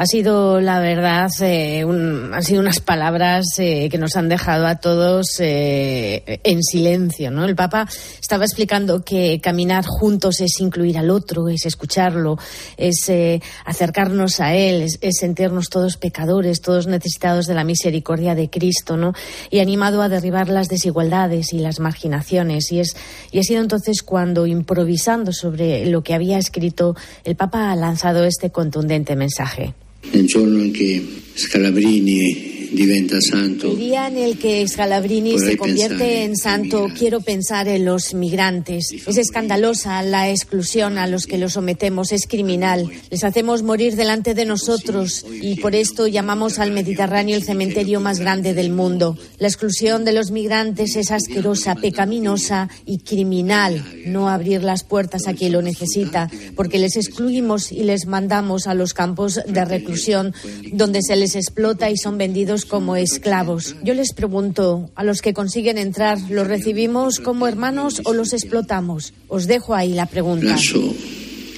Ha 0.00 0.06
sido, 0.06 0.60
la 0.60 0.78
verdad, 0.78 1.28
eh, 1.40 1.84
un- 1.84 2.32
han 2.32 2.44
sido 2.44 2.60
unas 2.60 2.78
palabras 2.78 3.44
eh, 3.58 3.88
que 3.90 3.98
nos 3.98 4.14
han 4.14 4.28
dejado 4.28 4.68
a 4.68 4.76
todos 4.76 5.26
eh, 5.40 6.38
en 6.44 6.62
silencio. 6.62 7.32
¿no? 7.32 7.44
El 7.44 7.56
Papa 7.56 7.88
estaba 8.20 8.44
explicando 8.44 9.02
que 9.02 9.40
caminar 9.40 9.84
juntos 9.84 10.40
es 10.40 10.60
incluir 10.60 10.98
al 10.98 11.10
otro, 11.10 11.48
es 11.48 11.66
escucharlo, 11.66 12.38
es 12.76 13.08
eh, 13.08 13.42
acercarnos 13.64 14.38
a 14.38 14.54
Él, 14.54 14.82
es, 14.82 14.98
es 15.00 15.16
sentirnos 15.18 15.68
todos 15.68 15.96
pecadores, 15.96 16.60
todos 16.60 16.86
necesitados 16.86 17.46
de 17.46 17.54
la 17.54 17.64
misericordia 17.64 18.36
de 18.36 18.48
Cristo, 18.50 18.96
¿no? 18.96 19.14
Y 19.50 19.58
animado 19.58 20.00
a 20.00 20.08
derribar 20.08 20.48
las 20.48 20.68
desigualdades 20.68 21.52
y 21.52 21.58
las 21.58 21.80
marginaciones. 21.80 22.70
Y, 22.70 22.78
es, 22.78 22.94
y 23.32 23.40
ha 23.40 23.42
sido 23.42 23.62
entonces 23.62 24.04
cuando, 24.04 24.46
improvisando 24.46 25.32
sobre 25.32 25.86
lo 25.86 26.04
que 26.04 26.14
había 26.14 26.38
escrito, 26.38 26.94
el 27.24 27.34
Papa 27.34 27.72
ha 27.72 27.74
lanzado 27.74 28.22
este 28.22 28.50
contundente 28.50 29.16
mensaje. 29.16 29.74
Nel 30.10 30.26
giorno 30.26 30.62
in 30.62 30.70
che 30.70 31.04
Scalabrini 31.34 32.57
diventa 32.78 33.20
santo. 33.20 33.72
El 33.72 33.78
día 33.78 34.06
en 34.06 34.16
el 34.18 34.38
que 34.38 34.66
Scalabrini 34.66 35.36
se 35.38 35.56
convierte 35.56 36.22
en 36.22 36.36
santo, 36.36 36.86
quiero 36.96 37.20
pensar 37.20 37.66
en 37.66 37.84
los 37.84 38.14
migrantes. 38.14 38.92
Es 39.04 39.16
escandalosa 39.16 40.00
la 40.04 40.30
exclusión 40.30 40.96
a 40.96 41.08
los 41.08 41.26
que 41.26 41.38
los 41.38 41.54
sometemos, 41.54 42.12
es 42.12 42.28
criminal. 42.28 42.88
Les 43.10 43.24
hacemos 43.24 43.64
morir 43.64 43.96
delante 43.96 44.32
de 44.34 44.44
nosotros 44.44 45.26
y 45.42 45.56
por 45.56 45.74
esto 45.74 46.06
llamamos 46.06 46.60
al 46.60 46.70
Mediterráneo 46.70 47.34
el 47.34 47.42
cementerio 47.42 47.98
más 47.98 48.20
grande 48.20 48.54
del 48.54 48.70
mundo. 48.70 49.18
La 49.38 49.48
exclusión 49.48 50.04
de 50.04 50.12
los 50.12 50.30
migrantes 50.30 50.94
es 50.94 51.10
asquerosa, 51.10 51.74
pecaminosa 51.74 52.68
y 52.86 52.98
criminal. 52.98 53.84
No 54.06 54.28
abrir 54.28 54.62
las 54.62 54.84
puertas 54.84 55.26
a 55.26 55.34
quien 55.34 55.52
lo 55.52 55.62
necesita, 55.62 56.30
porque 56.54 56.78
les 56.78 56.94
excluimos 56.94 57.72
y 57.72 57.82
les 57.82 58.06
mandamos 58.06 58.68
a 58.68 58.74
los 58.74 58.94
campos 58.94 59.40
de 59.46 59.64
reclusión 59.64 60.32
donde 60.72 61.02
se 61.02 61.16
les 61.16 61.34
explota 61.34 61.90
y 61.90 61.96
son 61.96 62.18
vendidos 62.18 62.66
como 62.68 62.96
esclavos. 62.96 63.74
Yo 63.82 63.94
les 63.94 64.12
pregunto, 64.12 64.90
a 64.94 65.04
los 65.04 65.22
que 65.22 65.34
consiguen 65.34 65.78
entrar, 65.78 66.18
¿los 66.30 66.46
recibimos 66.46 67.18
como 67.18 67.46
hermanos 67.46 68.02
o 68.04 68.12
los 68.12 68.32
explotamos? 68.32 69.12
Os 69.28 69.46
dejo 69.46 69.74
ahí 69.74 69.94
la 69.94 70.06
pregunta. 70.06 70.56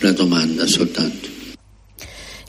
La 0.03 0.13
domanda 0.13 0.67
soltanto. 0.67 1.40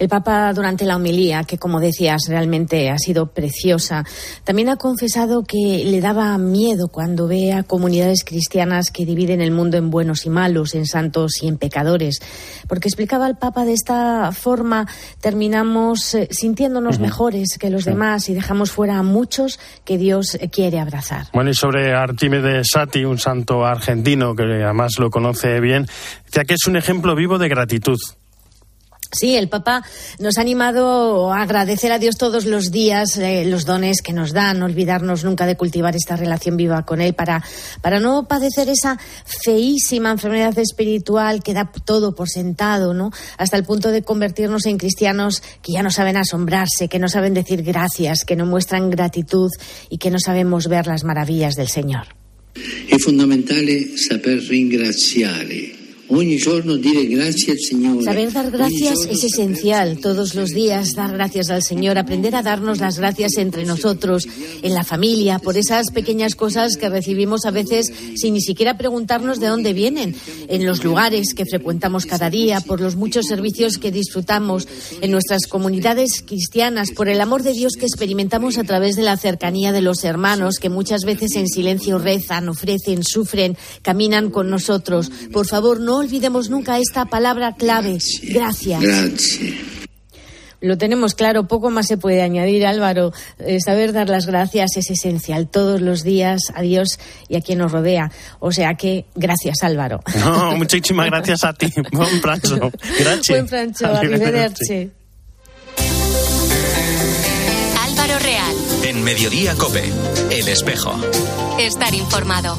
El 0.02 0.10
Papa, 0.10 0.52
durante 0.52 0.84
la 0.84 0.96
homilía, 0.96 1.44
que 1.44 1.60
como 1.60 1.80
decías, 1.80 2.24
realmente 2.28 2.90
ha 2.90 2.98
sido 2.98 3.28
preciosa, 3.28 4.04
también 4.44 4.70
ha 4.70 4.78
confesado 4.78 5.44
que 5.44 5.84
le 5.86 6.02
daba 6.02 6.36
miedo 6.40 6.88
cuando 6.88 7.28
ve 7.28 7.54
a 7.54 7.62
comunidades 7.62 8.24
cristianas 8.24 8.90
que 8.90 9.06
dividen 9.06 9.42
el 9.42 9.52
mundo 9.52 9.78
en 9.78 9.92
buenos 9.92 10.26
y 10.26 10.32
malos, 10.32 10.74
en 10.74 10.88
santos 10.88 11.44
y 11.44 11.48
en 11.48 11.60
pecadores. 11.60 12.20
Porque 12.68 12.88
explicaba 12.88 13.28
el 13.28 13.36
Papa 13.36 13.64
de 13.64 13.74
esta 13.74 14.32
forma, 14.32 14.88
terminamos 15.20 16.16
eh, 16.16 16.28
sintiéndonos 16.32 16.98
mejores 16.98 17.60
que 17.60 17.70
los 17.70 17.86
demás 17.86 18.28
y 18.28 18.34
dejamos 18.34 18.72
fuera 18.72 18.98
a 18.98 19.04
muchos 19.04 19.60
que 19.86 20.00
Dios 20.00 20.36
quiere 20.52 20.80
abrazar. 20.80 21.28
Bueno, 21.32 21.52
y 21.52 21.54
sobre 21.54 21.94
Artímedes 21.94 22.70
Sati, 22.74 23.06
un 23.06 23.20
santo 23.20 23.64
argentino 23.68 24.34
que 24.34 24.46
además 24.64 24.94
lo 24.98 25.12
conoce 25.12 25.60
bien, 25.60 25.86
decía 26.26 26.44
que 26.44 26.56
es 26.56 26.66
un 26.66 26.76
ejemplo 26.76 27.16
vivo 27.16 27.38
de 27.38 27.50
gratitud. 27.50 28.00
Sí, 29.12 29.36
el 29.36 29.50
Papa 29.50 29.84
nos 30.20 30.38
ha 30.38 30.42
animado 30.42 31.34
a 31.34 31.42
agradecer 31.42 31.92
a 31.92 32.00
Dios 32.00 32.16
todos 32.18 32.46
los 32.46 32.72
días 32.72 33.18
eh, 33.18 33.44
los 33.46 33.66
dones 33.66 34.02
que 34.02 34.14
nos 34.14 34.32
da, 34.32 34.54
no 34.54 34.66
olvidarnos 34.66 35.26
nunca 35.26 35.46
de 35.46 35.58
cultivar 35.58 35.96
esta 35.96 36.16
relación 36.16 36.56
viva 36.56 36.86
con 36.86 37.02
Él 37.02 37.14
para, 37.14 37.44
para 37.82 38.00
no 38.00 38.28
padecer 38.28 38.70
esa 38.70 38.98
feísima 39.26 40.12
enfermedad 40.12 40.58
espiritual 40.58 41.44
que 41.44 41.54
da 41.54 41.70
todo 41.84 42.16
por 42.16 42.30
sentado, 42.30 42.94
¿no? 42.94 43.12
Hasta 43.38 43.58
el 43.58 43.66
punto 43.66 43.92
de 43.92 44.02
convertirnos 44.02 44.66
en 44.66 44.78
cristianos 44.78 45.44
que 45.62 45.74
ya 45.74 45.84
no 45.84 45.92
saben 45.92 46.16
asombrarse, 46.16 46.88
que 46.88 47.00
no 47.00 47.10
saben 47.10 47.34
decir 47.34 47.64
gracias, 47.64 48.24
que 48.24 48.38
no 48.38 48.46
muestran 48.46 48.90
gratitud 48.90 49.52
y 49.90 49.98
que 49.98 50.10
no 50.10 50.20
sabemos 50.20 50.68
ver 50.68 50.88
las 50.88 51.04
maravillas 51.04 51.56
del 51.56 51.68
Señor. 51.68 52.08
È 52.54 52.98
fondamentale 52.98 53.96
saper 53.96 54.40
ringraziare. 54.40 55.81
Saber 58.04 58.34
dar 58.34 58.52
gracias 58.52 58.96
es 59.10 59.24
esencial. 59.24 59.98
Todos 60.00 60.36
los 60.36 60.50
días 60.50 60.92
dar 60.94 61.14
gracias 61.14 61.50
al 61.50 61.64
Señor, 61.64 61.98
aprender 61.98 62.36
a 62.36 62.44
darnos 62.44 62.80
las 62.80 63.00
gracias 63.00 63.38
entre 63.38 63.64
nosotros, 63.64 64.28
en 64.62 64.74
la 64.74 64.84
familia, 64.84 65.40
por 65.40 65.56
esas 65.56 65.90
pequeñas 65.92 66.36
cosas 66.36 66.76
que 66.76 66.90
recibimos 66.90 67.46
a 67.46 67.52
veces 67.52 67.94
sin 68.16 68.34
ni 68.34 68.42
siquiera 68.42 68.78
preguntarnos 68.78 69.40
de 69.40 69.48
dónde 69.48 69.72
vienen, 69.72 70.14
en 70.50 70.66
los 70.66 70.84
lugares 70.84 71.34
que 71.34 71.46
frecuentamos 71.46 72.06
cada 72.06 72.30
día, 72.30 72.60
por 72.60 72.82
los 72.82 72.98
muchos 72.98 73.28
servicios 73.28 73.78
que 73.78 73.92
disfrutamos, 73.92 74.68
en 75.00 75.12
nuestras 75.12 75.48
comunidades 75.48 76.24
cristianas, 76.28 76.92
por 76.92 77.08
el 77.08 77.22
amor 77.22 77.42
de 77.44 77.54
Dios 77.54 77.74
que 77.80 77.86
experimentamos 77.86 78.58
a 78.58 78.66
través 78.66 78.98
de 78.98 79.04
la 79.04 79.16
cercanía 79.16 79.72
de 79.72 79.82
los 79.82 80.04
hermanos 80.04 80.58
que 80.58 80.70
muchas 80.70 81.06
veces 81.06 81.38
en 81.38 81.48
silencio 81.48 82.00
rezan, 82.00 82.50
ofrecen, 82.50 83.02
sufren, 83.02 83.56
caminan 83.82 84.30
con 84.30 84.50
nosotros. 84.50 85.10
Por 85.32 85.48
favor, 85.48 85.80
no 85.80 86.01
olvidemos 86.02 86.50
nunca 86.50 86.78
esta 86.78 87.06
palabra 87.06 87.56
clave, 87.56 87.98
gracias. 88.24 88.82
Grazie. 88.82 89.82
Lo 90.62 90.78
tenemos 90.78 91.16
claro, 91.16 91.48
poco 91.48 91.72
más 91.72 91.88
se 91.88 91.98
puede 91.98 92.22
añadir, 92.22 92.68
Álvaro. 92.68 93.12
Eh, 93.40 93.58
saber 93.66 93.94
dar 93.94 94.10
las 94.10 94.28
gracias 94.28 94.78
es 94.78 94.92
esencial 94.92 95.48
todos 95.48 95.82
los 95.82 96.04
días 96.04 96.40
a 96.54 96.62
Dios 96.62 97.00
y 97.28 97.36
a 97.36 97.42
quien 97.42 97.58
nos 97.58 97.72
rodea. 97.72 98.12
O 98.40 98.52
sea 98.52 98.76
que, 98.76 99.06
gracias, 99.16 99.64
Álvaro. 99.64 100.02
No, 100.20 100.56
muchísimas 100.58 101.08
gracias 101.08 101.44
a 101.44 101.54
ti. 101.54 101.74
Buen 101.92 102.22
pranzo. 102.22 102.72
Gracias. 103.00 103.50
Buen 103.50 103.74
arrivederci. 103.84 104.92
Álvaro 107.80 108.20
Real, 108.20 108.56
En 108.84 109.04
Mediodía 109.04 109.56
Cope, 109.56 109.84
El 110.30 110.48
Espejo. 110.48 110.94
estar 111.58 111.94
informado. 111.96 112.56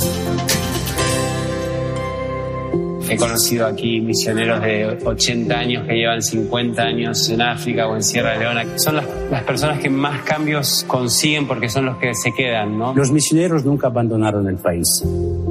He 3.12 3.16
conocido 3.19 3.66
aquí 3.66 4.00
misioneros 4.00 4.62
de 4.62 4.99
80 5.04 5.54
años 5.54 5.87
que 5.87 5.95
llevan 5.95 6.23
50 6.23 6.83
años 6.83 7.28
en 7.28 7.42
África 7.42 7.87
o 7.87 7.95
en 7.95 8.02
Sierra 8.02 8.38
Leona. 8.38 8.64
Son 8.78 8.97
las, 8.97 9.07
las 9.31 9.45
personas 9.45 9.81
que 9.81 9.90
más 9.90 10.23
cambios 10.23 10.85
consiguen 10.87 11.47
porque 11.47 11.69
son 11.69 11.87
los 11.87 11.99
que 11.99 12.14
se 12.14 12.33
quedan, 12.33 12.78
¿no? 12.78 12.95
Los 12.95 13.11
misioneros 13.11 13.64
nunca 13.64 13.88
abandonaron 13.88 14.49
el 14.49 14.57
país. 14.57 15.04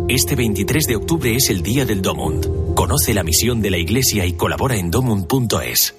Este 0.07 0.35
23 0.35 0.85
de 0.85 0.95
octubre 0.95 1.35
es 1.35 1.49
el 1.49 1.61
Día 1.61 1.85
del 1.85 2.01
Domund. 2.01 2.73
Conoce 2.73 3.13
la 3.13 3.23
misión 3.23 3.61
de 3.61 3.69
la 3.69 3.77
Iglesia 3.77 4.25
y 4.25 4.33
colabora 4.33 4.75
en 4.75 4.89
domund.es. 4.89 5.95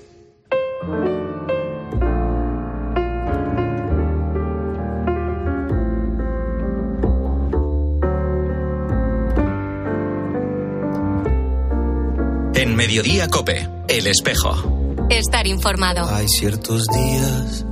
Mediodía 12.82 13.28
Cope, 13.28 13.68
El 13.86 14.08
Espejo. 14.08 15.06
Estar 15.08 15.46
informado. 15.46 16.04
Hay 16.12 16.26
ciertos 16.26 16.84
días 16.88 17.64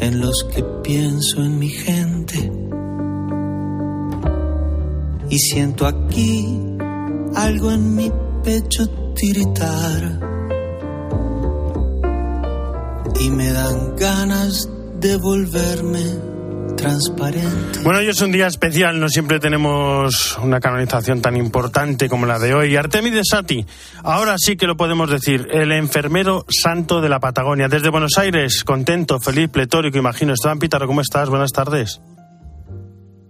en 0.00 0.20
los 0.20 0.44
que 0.54 0.62
pienso 0.84 1.42
en 1.42 1.58
mi 1.58 1.70
gente 1.70 2.52
y 5.30 5.38
siento 5.38 5.86
aquí 5.86 6.58
algo 7.36 7.72
en 7.72 7.94
mi 7.94 8.12
pecho 8.44 8.86
tiritar 9.14 10.20
y 13.18 13.30
me 13.30 13.52
dan 13.52 13.96
ganas 13.96 14.68
de 14.98 15.16
volverme 15.16 16.29
transparente. 16.80 17.80
Bueno, 17.84 18.00
hoy 18.00 18.08
es 18.08 18.20
un 18.20 18.32
día 18.32 18.46
especial, 18.46 18.98
no 18.98 19.08
siempre 19.08 19.38
tenemos 19.38 20.38
una 20.42 20.60
canonización 20.60 21.20
tan 21.20 21.36
importante 21.36 22.08
como 22.08 22.26
la 22.26 22.38
de 22.38 22.54
hoy. 22.54 22.76
Artemides 22.76 23.28
Sati, 23.30 23.66
ahora 24.02 24.36
sí 24.38 24.56
que 24.56 24.66
lo 24.66 24.76
podemos 24.76 25.10
decir, 25.10 25.48
el 25.52 25.72
enfermero 25.72 26.44
santo 26.48 27.00
de 27.00 27.08
la 27.08 27.20
Patagonia. 27.20 27.68
Desde 27.68 27.90
Buenos 27.90 28.16
Aires, 28.18 28.64
contento, 28.64 29.20
feliz, 29.20 29.48
pletórico, 29.50 29.98
imagino. 29.98 30.32
Esteban 30.32 30.58
Pítaro, 30.58 30.86
¿cómo 30.86 31.00
estás? 31.00 31.28
Buenas 31.28 31.52
tardes. 31.52 32.00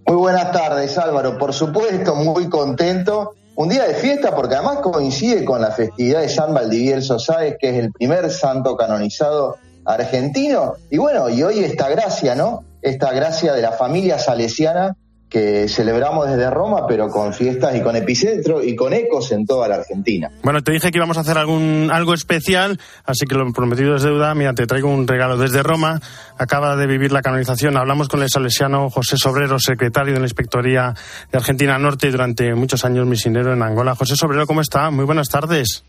Muy 0.06 0.16
buenas 0.16 0.52
tardes, 0.52 0.96
Álvaro. 0.98 1.38
Por 1.38 1.52
supuesto, 1.52 2.14
muy 2.14 2.48
contento. 2.48 3.34
Un 3.56 3.68
día 3.68 3.84
de 3.84 3.94
fiesta 3.94 4.34
porque 4.34 4.54
además 4.54 4.78
coincide 4.78 5.44
con 5.44 5.60
la 5.60 5.70
festividad 5.72 6.20
de 6.20 6.28
San 6.28 6.54
Valdivielso 6.54 7.18
Sáez, 7.18 7.56
que 7.60 7.70
es 7.70 7.76
el 7.76 7.92
primer 7.92 8.30
santo 8.30 8.76
canonizado 8.76 9.56
argentino. 9.84 10.74
Y 10.90 10.98
bueno, 10.98 11.28
y 11.28 11.42
hoy 11.42 11.60
esta 11.60 11.88
gracia, 11.88 12.34
¿no? 12.34 12.64
Esta 12.82 13.12
gracia 13.12 13.52
de 13.52 13.62
la 13.62 13.72
familia 13.72 14.18
salesiana 14.18 14.96
que 15.30 15.68
celebramos 15.68 16.28
desde 16.28 16.50
Roma, 16.50 16.86
pero 16.88 17.08
con 17.08 17.32
fiestas 17.32 17.76
y 17.76 17.82
con 17.82 17.94
epicentro 17.94 18.64
y 18.64 18.74
con 18.74 18.92
ecos 18.92 19.30
en 19.30 19.46
toda 19.46 19.68
la 19.68 19.76
Argentina. 19.76 20.28
Bueno, 20.42 20.60
te 20.60 20.72
dije 20.72 20.90
que 20.90 20.98
íbamos 20.98 21.16
a 21.18 21.20
hacer 21.20 21.38
algún, 21.38 21.88
algo 21.92 22.14
especial, 22.14 22.80
así 23.04 23.26
que 23.26 23.36
lo 23.36 23.50
prometido 23.52 23.94
es 23.94 24.02
deuda. 24.02 24.34
Mira, 24.34 24.54
te 24.54 24.66
traigo 24.66 24.88
un 24.88 25.06
regalo 25.06 25.36
desde 25.36 25.62
Roma. 25.62 26.00
Acaba 26.36 26.74
de 26.74 26.88
vivir 26.88 27.12
la 27.12 27.22
canonización. 27.22 27.76
Hablamos 27.76 28.08
con 28.08 28.22
el 28.22 28.28
salesiano 28.28 28.90
José 28.90 29.16
Sobrero, 29.16 29.60
secretario 29.60 30.14
de 30.14 30.18
la 30.18 30.26
Inspectoría 30.26 30.94
de 31.30 31.38
Argentina 31.38 31.78
Norte 31.78 32.08
y 32.08 32.10
durante 32.10 32.52
muchos 32.56 32.84
años 32.84 33.06
misionero 33.06 33.52
en 33.52 33.62
Angola. 33.62 33.94
José 33.94 34.16
Sobrero, 34.16 34.48
¿cómo 34.48 34.62
está? 34.62 34.90
Muy 34.90 35.04
buenas 35.04 35.28
tardes. 35.28 35.84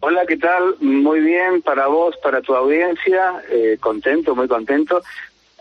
Hola, 0.00 0.22
¿qué 0.26 0.36
tal? 0.36 0.74
Muy 0.80 1.20
bien, 1.20 1.62
para 1.62 1.86
vos, 1.86 2.16
para 2.22 2.42
tu 2.42 2.54
audiencia, 2.54 3.42
eh, 3.50 3.78
contento, 3.80 4.34
muy 4.34 4.48
contento. 4.48 5.00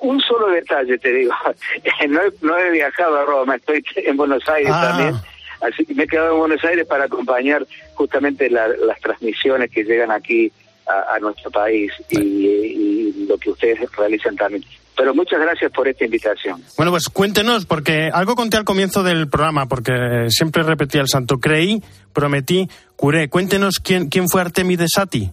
Un 0.04 0.20
solo 0.22 0.50
detalle 0.50 0.98
te 0.98 1.12
digo, 1.14 1.34
no 2.10 2.22
he, 2.22 2.34
no 2.42 2.58
he 2.58 2.72
viajado 2.72 3.18
a 3.18 3.26
Roma, 3.26 3.56
estoy 3.56 3.84
en 3.96 4.18
Buenos 4.18 4.48
Aires 4.50 4.72
Ah. 4.74 4.88
también, 4.90 5.16
así 5.62 5.86
que 5.86 5.94
me 5.94 6.04
he 6.04 6.08
quedado 6.08 6.34
en 6.34 6.40
Buenos 6.40 6.64
Aires 6.66 6.86
para 6.86 7.06
acompañar 7.06 7.66
justamente 7.96 8.50
la- 8.50 8.68
las 8.68 9.00
transmisiones 9.00 9.72
que 9.72 9.84
llegan 9.84 10.12
aquí 10.12 10.52
a, 10.86 11.16
a 11.16 11.20
nuestro 11.20 11.50
país 11.52 11.92
y, 12.10 12.20
y 12.20 13.26
lo 13.30 13.38
que 13.38 13.52
ustedes 13.52 13.80
realizan 13.98 14.36
también. 14.36 14.66
Pero 14.96 15.16
muchas 15.16 15.40
gracias 15.40 15.72
por 15.72 15.88
esta 15.88 16.04
invitación. 16.06 16.62
Bueno, 16.78 16.92
pues 16.92 17.06
cuéntenos, 17.10 17.66
porque 17.66 18.12
algo 18.14 18.36
conté 18.36 18.58
al 18.58 18.64
comienzo 18.66 19.02
del 19.04 19.28
programa, 19.30 19.68
porque 19.68 20.28
siempre 20.30 20.62
repetía 20.64 21.02
el 21.02 21.08
santo. 21.08 21.40
Creí, 21.40 21.82
prometí, 22.14 22.68
curé. 22.96 23.28
Cuéntenos 23.30 23.80
quién, 23.84 24.10
quién 24.10 24.30
fue 24.30 24.42
Artemides 24.42 24.92
Sati. 24.94 25.32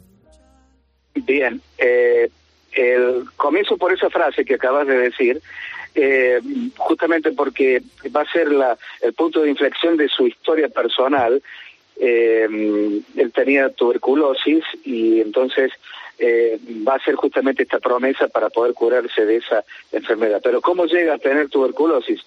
Bien, 1.14 1.60
eh, 1.76 2.30
el, 2.72 3.24
comienzo 3.36 3.76
por 3.76 3.92
esa 3.92 4.10
frase 4.10 4.44
que 4.44 4.54
acabas 4.54 4.86
de 4.86 4.98
decir, 4.98 5.40
eh, 5.94 6.40
justamente 6.76 7.32
porque 7.32 7.82
va 8.14 8.22
a 8.22 8.32
ser 8.32 8.50
la, 8.52 8.78
el 9.02 9.12
punto 9.12 9.42
de 9.42 9.50
inflexión 9.50 9.96
de 9.96 10.08
su 10.08 10.26
historia 10.26 10.68
personal. 10.68 11.42
Eh, 11.96 12.48
él 13.16 13.32
tenía 13.32 13.68
tuberculosis 13.68 14.64
y 14.84 15.20
entonces 15.20 15.70
eh, 16.18 16.58
va 16.86 16.94
a 16.94 17.04
ser 17.04 17.14
justamente 17.14 17.64
esta 17.64 17.78
promesa 17.78 18.28
para 18.28 18.48
poder 18.48 18.72
curarse 18.72 19.26
de 19.26 19.36
esa 19.36 19.64
enfermedad. 19.92 20.40
Pero 20.42 20.60
¿cómo 20.60 20.86
llega 20.86 21.14
a 21.14 21.18
tener 21.18 21.48
tuberculosis? 21.48 22.20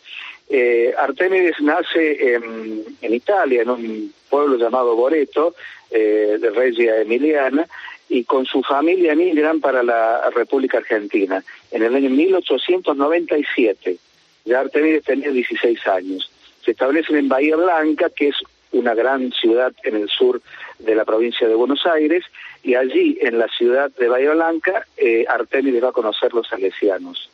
Eh, 0.50 0.94
Artemides 0.98 1.60
nace 1.62 2.36
en, 2.36 3.14
Italia, 3.14 3.62
en 3.62 3.70
un 3.70 4.14
pueblo 4.30 4.58
llamado 4.58 4.96
Boreto, 4.96 5.56
de 5.90 6.50
Regia 6.56 7.02
Emiliana, 7.02 7.68
y 8.14 8.26
con 8.26 8.46
su 8.46 8.62
familia 8.62 9.14
emigran 9.14 9.60
para 9.60 9.82
la 9.82 10.30
República 10.30 10.78
Argentina 10.78 11.44
en 11.72 11.82
el 11.82 11.96
año 11.96 12.12
1897. 12.12 13.98
Ya 14.46 14.60
Artemides 14.60 15.04
tenía 15.04 15.32
16 15.32 15.88
años. 15.88 16.32
Se 16.64 16.72
establecen 16.72 17.16
en 17.16 17.28
Bahía 17.28 17.56
Blanca, 17.56 18.12
que 18.16 18.28
es 18.28 18.36
una 18.72 18.94
gran 18.94 19.32
ciudad 19.32 19.74
en 19.84 19.96
el 19.96 20.10
sur 20.10 20.44
de 20.78 20.94
la 20.94 21.06
provincia 21.06 21.48
de 21.48 21.56
Buenos 21.56 21.88
Aires, 21.88 22.24
y 22.62 22.76
allí, 22.76 23.18
en 23.20 23.40
la 23.40 23.48
ciudad 23.48 23.90
de 23.98 24.08
Bahía 24.08 24.34
Blanca, 24.34 24.86
eh, 24.96 25.26
Artemides 25.28 25.84
va 25.84 25.90
a 25.90 25.94
conocer 25.94 26.36
los 26.36 26.48
salesianos. 26.48 27.32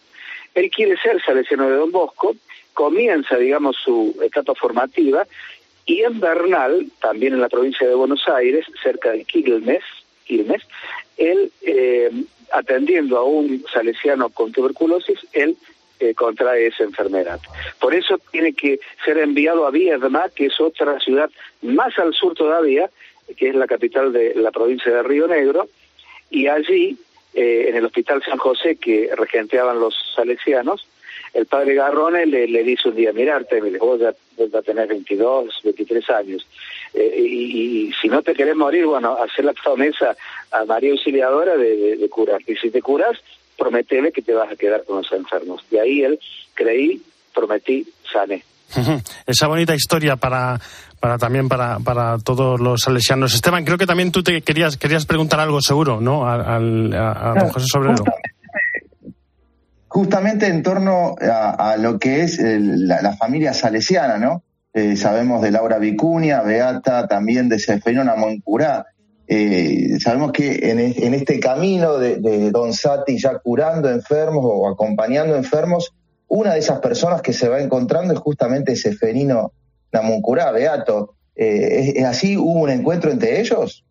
Él 0.55 0.71
quiere 0.71 0.95
ser 0.95 1.21
salesiano 1.21 1.69
de 1.69 1.75
Don 1.75 1.91
Bosco, 1.91 2.37
comienza, 2.73 3.35
digamos, 3.35 3.75
su 3.75 4.17
etapa 4.23 4.55
formativa, 4.55 5.27
y 5.85 6.03
en 6.03 6.21
Bernal, 6.21 6.89
también 7.01 7.33
en 7.33 7.41
la 7.41 7.49
provincia 7.49 7.85
de 7.85 7.95
Buenos 7.95 8.29
Aires, 8.29 8.65
cerca 8.81 9.11
de 9.11 9.25
Quilmes, 9.25 9.83
Quilmes 10.29 10.61
él, 11.17 11.51
eh, 11.63 12.09
atendiendo 12.51 13.17
a 13.17 13.23
un 13.23 13.63
salesiano 13.71 14.29
con 14.29 14.51
tuberculosis, 14.51 15.19
él 15.33 15.57
eh, 15.99 16.13
contrae 16.13 16.67
esa 16.67 16.83
enfermedad. 16.83 17.39
Por 17.79 17.93
eso 17.93 18.17
tiene 18.31 18.53
que 18.53 18.79
ser 19.03 19.17
enviado 19.17 19.67
a 19.67 19.71
Viedma, 19.71 20.29
que 20.29 20.45
es 20.45 20.59
otra 20.61 20.99
ciudad 20.99 21.29
más 21.61 21.97
al 21.99 22.13
sur 22.13 22.33
todavía, 22.35 22.89
que 23.35 23.49
es 23.49 23.55
la 23.55 23.67
capital 23.67 24.13
de 24.13 24.33
la 24.35 24.51
provincia 24.51 24.91
de 24.91 25.03
Río 25.03 25.27
Negro, 25.27 25.67
y 26.29 26.47
allí, 26.47 26.97
eh, 27.33 27.65
en 27.67 27.75
el 27.75 27.85
Hospital 27.85 28.23
San 28.23 28.37
José 28.37 28.77
que 28.77 29.09
regenteaban 29.15 29.79
los 29.79 29.95
salesianos, 30.15 30.87
el 31.33 31.45
padre 31.45 31.75
Garrone 31.75 32.25
le, 32.25 32.47
le 32.47 32.63
dice 32.63 32.89
un 32.89 32.95
día, 32.95 33.13
mirarte, 33.13 33.61
vos 33.79 33.99
ya 33.99 34.13
vas 34.37 34.55
a 34.55 34.61
tener 34.61 34.87
22, 34.87 35.61
23 35.63 36.09
años, 36.09 36.47
eh, 36.93 37.15
y, 37.17 37.87
y, 37.87 37.93
si 37.93 38.07
no 38.07 38.21
te 38.21 38.33
querés 38.33 38.55
morir, 38.55 38.85
bueno, 38.85 39.15
hacer 39.21 39.45
la 39.45 39.53
promesa 39.53 40.15
a 40.51 40.65
María 40.65 40.91
Auxiliadora 40.91 41.55
de, 41.55 41.75
de, 41.75 41.97
de 41.97 42.09
curarte. 42.09 42.53
Y 42.53 42.55
si 42.55 42.71
te 42.71 42.81
curas, 42.81 43.17
prometele 43.57 44.11
que 44.11 44.21
te 44.21 44.33
vas 44.33 44.51
a 44.51 44.55
quedar 44.55 44.83
con 44.85 44.97
los 44.97 45.11
enfermos. 45.11 45.61
Y 45.69 45.77
ahí 45.77 46.03
él, 46.03 46.19
creí, 46.55 47.01
prometí, 47.33 47.85
sané. 48.11 48.43
Esa 49.25 49.47
bonita 49.47 49.73
historia 49.75 50.15
para, 50.15 50.59
para 50.99 51.17
también 51.17 51.47
para, 51.49 51.79
para 51.79 52.17
todos 52.19 52.59
los 52.59 52.81
salesianos. 52.81 53.33
Esteban, 53.33 53.65
creo 53.65 53.77
que 53.77 53.87
también 53.87 54.11
tú 54.11 54.23
te 54.23 54.41
querías, 54.41 54.77
querías 54.77 55.05
preguntar 55.05 55.39
algo 55.39 55.61
seguro, 55.61 55.99
¿no? 55.99 56.27
A, 56.27 56.35
a, 56.35 56.57
a 56.57 57.33
don 57.39 57.49
José 57.49 57.65
Sobrero. 57.67 58.03
Justamente 59.89 60.47
en 60.47 60.61
torno 60.61 61.15
a, 61.19 61.75
lo 61.77 61.97
que 61.97 62.21
es 62.21 62.37
el, 62.37 62.87
la, 62.87 63.01
la, 63.01 63.17
familia 63.17 63.53
salesiana, 63.53 64.19
¿no? 64.19 64.43
Eh, 64.71 64.95
sabemos 64.95 65.41
de 65.41 65.49
Laura 65.49 65.79
Vicuña, 65.79 66.43
Beata, 66.43 67.07
también 67.07 67.49
de 67.49 67.57
Seferino 67.57 68.03
Namoncurá. 68.03 68.85
Eh, 69.27 69.97
sabemos 69.99 70.31
que 70.31 70.69
en, 70.69 70.79
en 70.79 71.13
este 71.15 71.39
camino 71.39 71.97
de, 71.97 72.17
de, 72.17 72.51
Don 72.51 72.71
Sati 72.71 73.17
ya 73.17 73.39
curando 73.39 73.89
enfermos 73.89 74.45
o 74.45 74.69
acompañando 74.69 75.35
enfermos, 75.35 75.91
una 76.27 76.53
de 76.53 76.59
esas 76.59 76.79
personas 76.79 77.23
que 77.23 77.33
se 77.33 77.49
va 77.49 77.59
encontrando 77.59 78.13
es 78.13 78.19
justamente 78.19 78.75
Seferino 78.75 79.53
Namuncurá, 79.91 80.51
Beato. 80.51 81.15
Eh, 81.35 81.79
¿es, 81.79 81.95
¿es, 81.95 82.05
así? 82.05 82.37
¿Hubo 82.37 82.61
un 82.61 82.69
encuentro 82.69 83.09
entre 83.09 83.39
ellos? 83.39 83.83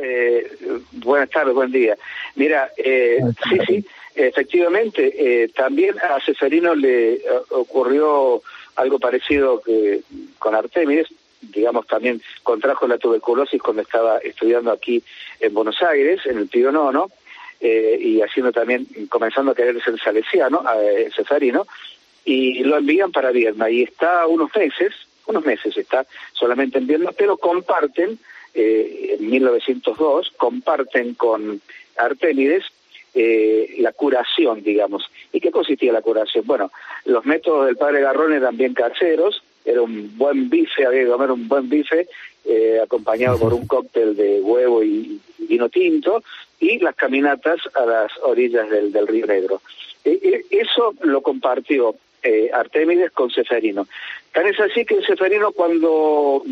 Eh, 0.00 0.50
buenas 0.92 1.30
tardes, 1.30 1.54
buen 1.54 1.72
día. 1.72 1.96
Mira, 2.34 2.70
eh, 2.76 3.20
sí, 3.48 3.58
sí, 3.66 3.86
efectivamente, 4.14 5.12
eh, 5.16 5.48
también 5.48 5.96
a 5.98 6.20
Seferino 6.20 6.74
le 6.74 7.22
ocurrió 7.50 8.42
algo 8.76 8.98
parecido 8.98 9.60
que 9.62 10.02
con 10.38 10.54
Artemides, 10.54 11.08
digamos, 11.40 11.86
también 11.86 12.20
contrajo 12.42 12.86
la 12.86 12.98
tuberculosis 12.98 13.60
cuando 13.60 13.82
estaba 13.82 14.18
estudiando 14.18 14.70
aquí 14.70 15.02
en 15.40 15.54
Buenos 15.54 15.82
Aires, 15.82 16.20
en 16.26 16.38
el 16.38 16.48
Pío 16.48 16.70
Nono, 16.70 17.10
eh, 17.60 17.98
y 18.00 18.20
haciendo 18.20 18.52
también, 18.52 18.86
comenzando 19.08 19.52
a 19.52 19.54
querer 19.54 19.82
ser 19.82 19.98
salesiano, 20.00 20.64
eh, 20.80 21.10
cesarino, 21.14 21.66
y 22.24 22.62
lo 22.62 22.76
envían 22.76 23.12
para 23.12 23.30
Vierna, 23.30 23.70
y 23.70 23.82
está 23.82 24.26
unos 24.26 24.54
meses, 24.54 24.94
unos 25.26 25.44
meses 25.44 25.76
está 25.76 26.06
solamente 26.32 26.78
en 26.78 26.86
Vierna, 26.86 27.10
pero 27.16 27.36
comparten, 27.36 28.18
eh, 28.54 29.16
en 29.18 29.30
1902, 29.30 30.32
comparten 30.36 31.14
con 31.14 31.60
Artemides 31.96 32.64
eh, 33.14 33.74
la 33.78 33.92
curación, 33.92 34.62
digamos. 34.62 35.04
¿Y 35.34 35.40
qué 35.40 35.50
consistía 35.50 35.92
la 35.92 36.00
curación? 36.00 36.46
Bueno, 36.46 36.70
los 37.04 37.26
métodos 37.26 37.66
del 37.66 37.76
padre 37.76 38.00
Garrón 38.00 38.32
eran 38.32 38.56
bien 38.56 38.72
caseros, 38.72 39.42
era 39.66 39.82
un 39.82 40.16
buen 40.16 40.48
bife, 40.48 40.86
había 40.86 41.02
que 41.02 41.10
comer 41.10 41.30
un 41.30 41.46
buen 41.46 41.68
bife, 41.68 42.08
eh, 42.46 42.80
acompañado 42.82 43.38
por 43.38 43.52
un 43.52 43.66
cóctel 43.66 44.16
de 44.16 44.40
huevo 44.40 44.82
y 44.82 45.20
vino 45.40 45.68
tinto, 45.68 46.22
y 46.58 46.78
las 46.78 46.94
caminatas 46.94 47.60
a 47.74 47.84
las 47.84 48.12
orillas 48.22 48.70
del, 48.70 48.90
del 48.90 49.06
Río 49.06 49.26
Negro. 49.26 49.60
Eh, 50.06 50.46
eso 50.50 50.94
lo 51.02 51.20
compartió 51.20 51.94
Artemides 52.54 53.10
con 53.10 53.30
Seferino. 53.30 53.88
Tan 54.32 54.46
es 54.46 54.58
así 54.58 54.86
que 54.86 55.02
Seferino 55.02 55.52
cuando 55.52 56.42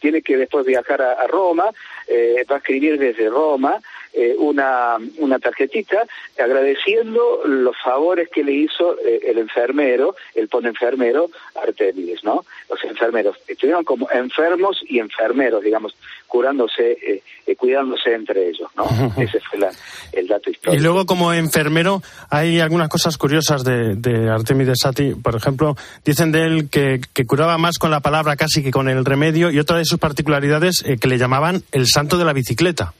tiene 0.00 0.22
que 0.22 0.36
después 0.36 0.64
viajar 0.66 1.02
a, 1.02 1.26
Roma, 1.26 1.70
eh, 2.06 2.44
va 2.50 2.56
a 2.56 2.58
escribir 2.58 2.98
desde 2.98 3.28
Roma 3.28 3.80
eh, 4.18 4.34
una, 4.38 4.96
una 5.18 5.38
tarjetita 5.38 6.06
agradeciendo 6.42 7.42
los 7.44 7.76
favores 7.84 8.30
que 8.30 8.42
le 8.42 8.52
hizo 8.52 8.98
eh, 9.04 9.20
el 9.26 9.36
enfermero, 9.36 10.16
el 10.34 10.48
pone 10.48 10.68
enfermero 10.68 11.28
Artemides, 11.54 12.24
¿no? 12.24 12.46
Los 12.70 12.82
enfermeros 12.84 13.36
estuvieron 13.46 13.84
como 13.84 14.10
enfermos 14.10 14.80
y 14.88 15.00
enfermeros, 15.00 15.62
digamos, 15.62 15.94
curándose, 16.28 17.22
eh, 17.46 17.56
cuidándose 17.56 18.14
entre 18.14 18.48
ellos, 18.48 18.70
¿no? 18.74 18.86
Ese 19.22 19.38
fue 19.40 19.58
la, 19.58 19.70
el 20.12 20.26
dato 20.26 20.48
histórico. 20.48 20.80
Y 20.80 20.82
luego 20.82 21.04
como 21.04 21.34
enfermero 21.34 22.00
hay 22.30 22.60
algunas 22.60 22.88
cosas 22.88 23.18
curiosas 23.18 23.64
de, 23.64 23.96
de 23.96 24.30
Artemides 24.30 24.78
Sati, 24.80 25.14
por 25.14 25.36
ejemplo, 25.36 25.76
dicen 26.06 26.32
de 26.32 26.44
él 26.44 26.70
que, 26.70 27.02
que, 27.12 27.26
curaba 27.26 27.58
más 27.58 27.76
con 27.76 27.90
la 27.90 28.00
palabra 28.00 28.36
casi 28.36 28.62
que 28.62 28.70
con 28.70 28.88
el 28.88 29.04
remedio 29.04 29.50
y 29.50 29.58
otra 29.58 29.76
de 29.76 29.84
sus 29.84 29.98
particularidades 29.98 30.82
que 30.98 31.06
le 31.06 31.18
llamaban 31.18 31.62
el 31.72 31.86
santo 31.86 32.16
de 32.16 32.24
la 32.24 32.32
bicicleta. 32.32 32.94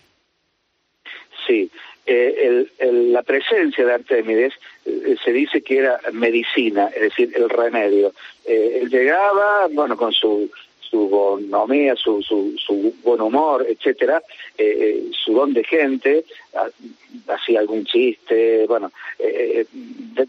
Eh, 2.09 2.69
el, 2.79 3.13
la 3.13 3.25
presencia 3.25 3.85
de 3.85 3.95
Artemides 3.95 4.53
eh, 4.85 5.17
se 5.25 5.33
dice 5.33 5.61
que 5.63 5.79
era 5.79 6.01
medicina, 6.13 6.89
es 6.95 7.03
decir, 7.03 7.33
el 7.35 7.51
remedio. 7.51 8.13
Eh, 8.45 8.79
él 8.83 8.89
llegaba, 8.89 9.67
bueno, 9.73 9.97
con 9.97 10.13
su 10.13 10.49
su 10.89 11.09
bonomía, 11.09 11.97
su, 11.97 12.23
su, 12.23 12.55
su 12.65 12.95
buen 13.03 13.21
humor, 13.21 13.67
etcétera, 13.69 14.23
su 15.11 15.33
don 15.35 15.53
de 15.53 15.65
gente, 15.65 16.25
hacía 17.27 17.59
algún 17.59 17.85
chiste, 17.85 18.67
bueno, 18.69 18.93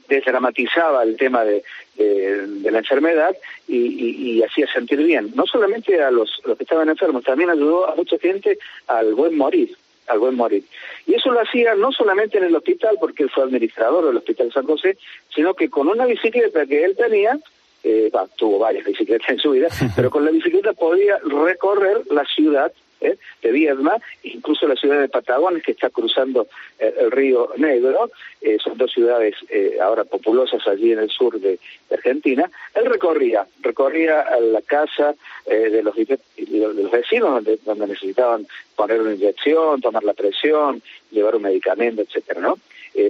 desdramatizaba 0.10 1.04
el 1.04 1.16
tema 1.16 1.46
de, 1.46 1.64
de, 1.96 2.48
de 2.48 2.72
la 2.72 2.80
enfermedad 2.80 3.38
y, 3.68 3.78
y, 3.78 4.32
y, 4.32 4.44
hacía 4.44 4.66
sentir 4.74 4.98
bien, 5.04 5.32
no 5.36 5.46
solamente 5.46 6.02
a 6.02 6.10
los, 6.10 6.42
los 6.44 6.58
que 6.58 6.64
estaban 6.64 6.90
enfermos, 6.90 7.24
también 7.24 7.52
ayudó 7.52 7.88
a 7.88 7.96
mucha 7.96 8.18
gente 8.18 8.58
al 8.88 9.14
buen 9.14 9.38
morir 9.38 9.78
al 10.08 10.20
buen 10.20 10.36
morir. 10.36 10.64
Y 11.06 11.16
eso 11.16 11.32
lo 11.32 11.42
hacía 11.42 11.76
no 11.76 11.92
solamente 11.92 12.38
en 12.38 12.46
el 12.46 12.56
hospital, 12.56 12.98
porque 13.00 13.24
él 13.24 13.30
fue 13.30 13.44
administrador 13.44 14.06
del 14.06 14.18
Hospital 14.18 14.52
San 14.52 14.66
José, 14.66 14.98
sino 15.34 15.54
que 15.54 15.70
con 15.70 15.88
una 15.88 16.06
bicicleta 16.06 16.66
que 16.66 16.84
él 16.84 16.96
tenía, 16.96 17.38
eh, 17.84 18.10
bah, 18.12 18.28
tuvo 18.36 18.60
varias 18.60 18.86
bicicletas 18.86 19.30
en 19.30 19.40
su 19.40 19.52
vida, 19.52 19.68
pero 19.96 20.10
con 20.10 20.26
la 20.26 20.32
bicicleta 20.32 20.74
podía 20.74 21.18
recorrer 21.24 22.02
la 22.12 22.26
ciudad 22.26 22.72
¿eh? 23.02 23.18
de 23.42 23.52
Viedma, 23.52 23.98
incluso 24.24 24.68
la 24.68 24.76
ciudad 24.76 25.00
de 25.00 25.10
Patagones, 25.10 25.64
que 25.64 25.72
está 25.72 25.90
cruzando 25.90 26.48
eh, 26.80 26.94
el 27.00 27.12
río 27.12 27.50
Negro, 27.58 28.10
eh, 28.42 28.58
son 28.64 28.78
dos 28.78 28.92
ciudades 28.92 29.36
eh, 29.50 29.78
ahora 29.82 30.04
populosas 30.04 30.66
allí 30.68 30.92
en 30.92 31.00
el 31.00 31.10
sur 31.10 31.40
de, 31.40 31.60
Argentina, 31.92 32.50
él 32.76 32.86
recorría, 32.86 33.48
recorría 33.62 34.22
a 34.22 34.40
la 34.40 34.62
casa 34.62 35.16
de 35.46 35.82
los, 35.82 35.96
de, 35.96 36.20
los 36.38 36.92
vecinos 36.92 37.36
donde, 37.36 37.60
donde 37.66 37.88
necesitaban 37.88 38.46
poner 38.76 39.00
una 39.00 39.14
inyección, 39.14 39.80
tomar 39.80 40.04
la 40.04 40.14
presión, 40.14 40.82
llevar 41.12 41.36
un 41.38 41.44
medicamento, 41.44 42.02
etcétera, 42.02 42.42
¿no? 42.42 42.60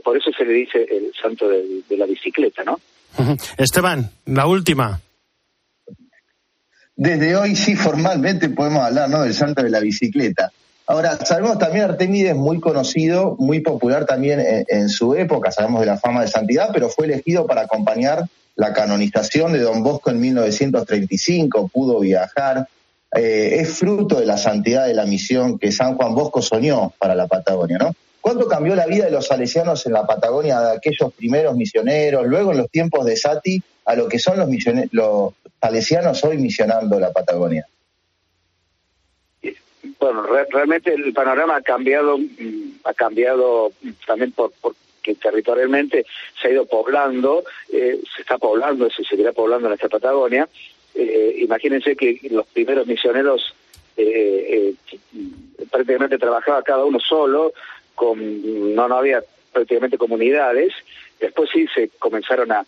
Por 0.04 0.18
eso 0.18 0.32
se 0.32 0.46
le 0.46 0.54
dice 0.54 0.84
el 0.84 1.12
santo 1.20 1.50
de, 1.50 1.82
de 1.90 1.98
la 1.98 2.06
bicicleta, 2.06 2.64
¿no? 2.64 2.80
Esteban, 3.58 4.12
la 4.26 4.46
última. 4.46 5.02
Desde 6.98 7.36
hoy 7.36 7.56
sí 7.56 7.76
formalmente 7.76 8.50
podemos 8.50 8.84
hablar 8.84 9.08
¿no? 9.08 9.22
del 9.22 9.36
santo 9.36 9.62
de 9.62 9.70
la 9.70 9.80
bicicleta. 9.80 10.52
Ahora, 10.88 11.24
sabemos 11.24 11.60
también 11.60 11.86
Artemides 11.86 12.36
muy 12.36 12.60
conocido, 12.60 13.36
muy 13.38 13.60
popular 13.60 14.06
también 14.06 14.66
en, 14.68 14.90
su 14.90 15.14
época, 15.14 15.52
sabemos 15.52 15.82
de 15.82 15.86
la 15.86 15.98
fama 15.98 16.22
de 16.22 16.28
santidad, 16.28 16.70
pero 16.74 16.90
fue 16.90 17.06
elegido 17.06 17.46
para 17.46 17.62
acompañar 17.62 18.26
la 18.56 18.74
canonización 18.74 19.54
de 19.54 19.60
Don 19.60 19.84
Bosco 19.84 20.10
en 20.10 20.20
1935, 20.20 21.70
pudo 21.72 22.00
viajar, 22.00 22.68
eh, 23.14 23.58
es 23.60 23.70
fruto 23.70 24.20
de 24.20 24.26
la 24.26 24.38
santidad 24.38 24.88
de 24.88 24.96
la 24.96 25.06
misión 25.06 25.60
que 25.60 25.72
San 25.72 25.96
Juan 25.98 26.16
Bosco 26.16 26.42
soñó 26.42 26.94
para 26.98 27.14
la 27.14 27.28
Patagonia, 27.28 27.78
¿no? 27.78 27.94
¿Cuánto 28.22 28.48
cambió 28.48 28.76
la 28.76 28.88
vida 28.88 29.06
de 29.06 29.12
los 29.12 29.28
salesianos 29.28 29.86
en 29.86 29.94
la 29.94 30.08
Patagonia 30.08 30.60
de 30.62 30.78
aquellos 30.78 31.14
primeros 31.14 31.56
misioneros, 31.56 32.26
luego 32.26 32.54
en 32.54 32.58
los 32.58 32.72
tiempos 32.72 33.06
de 33.06 33.16
Sati, 33.16 33.62
a 33.86 33.96
lo 33.96 34.08
que 34.08 34.20
son 34.20 34.40
los, 34.40 34.50
los 34.92 35.34
salesianos 35.62 36.24
hoy 36.24 36.38
misionando 36.38 37.00
la 37.00 37.12
Patagonia? 37.12 37.68
Bueno, 40.00 40.24
re 40.24 40.46
realmente 40.52 40.94
el 40.94 41.14
panorama 41.14 41.56
ha 41.56 41.62
cambiado, 41.62 42.18
ha 42.84 42.94
cambiado 42.94 43.72
también 44.06 44.32
por, 44.32 44.52
territorialmente 45.16 46.06
se 46.40 46.48
ha 46.48 46.52
ido 46.52 46.66
poblando, 46.66 47.44
eh, 47.72 48.00
se 48.16 48.22
está 48.22 48.38
poblando, 48.38 48.90
se 48.90 49.04
seguirá 49.04 49.32
poblando 49.32 49.68
en 49.68 49.74
esta 49.74 49.90
Patagonia. 49.90 50.48
Eh, 50.94 51.36
imagínense 51.40 51.96
que 51.96 52.20
los 52.32 52.46
primeros 52.48 52.88
misioneros 52.88 53.56
eh, 53.96 54.74
prácticamente 55.72 56.18
trabajaba 56.18 56.64
cada 56.64 56.86
uno 56.86 57.00
solo, 57.00 57.54
con 57.96 58.76
no, 58.76 58.88
no 58.88 58.98
había 58.98 59.24
prácticamente 59.52 59.98
comunidades. 59.98 60.74
Después 61.20 61.50
sí 61.52 61.68
se 61.74 61.90
comenzaron 62.00 62.52
a, 62.52 62.66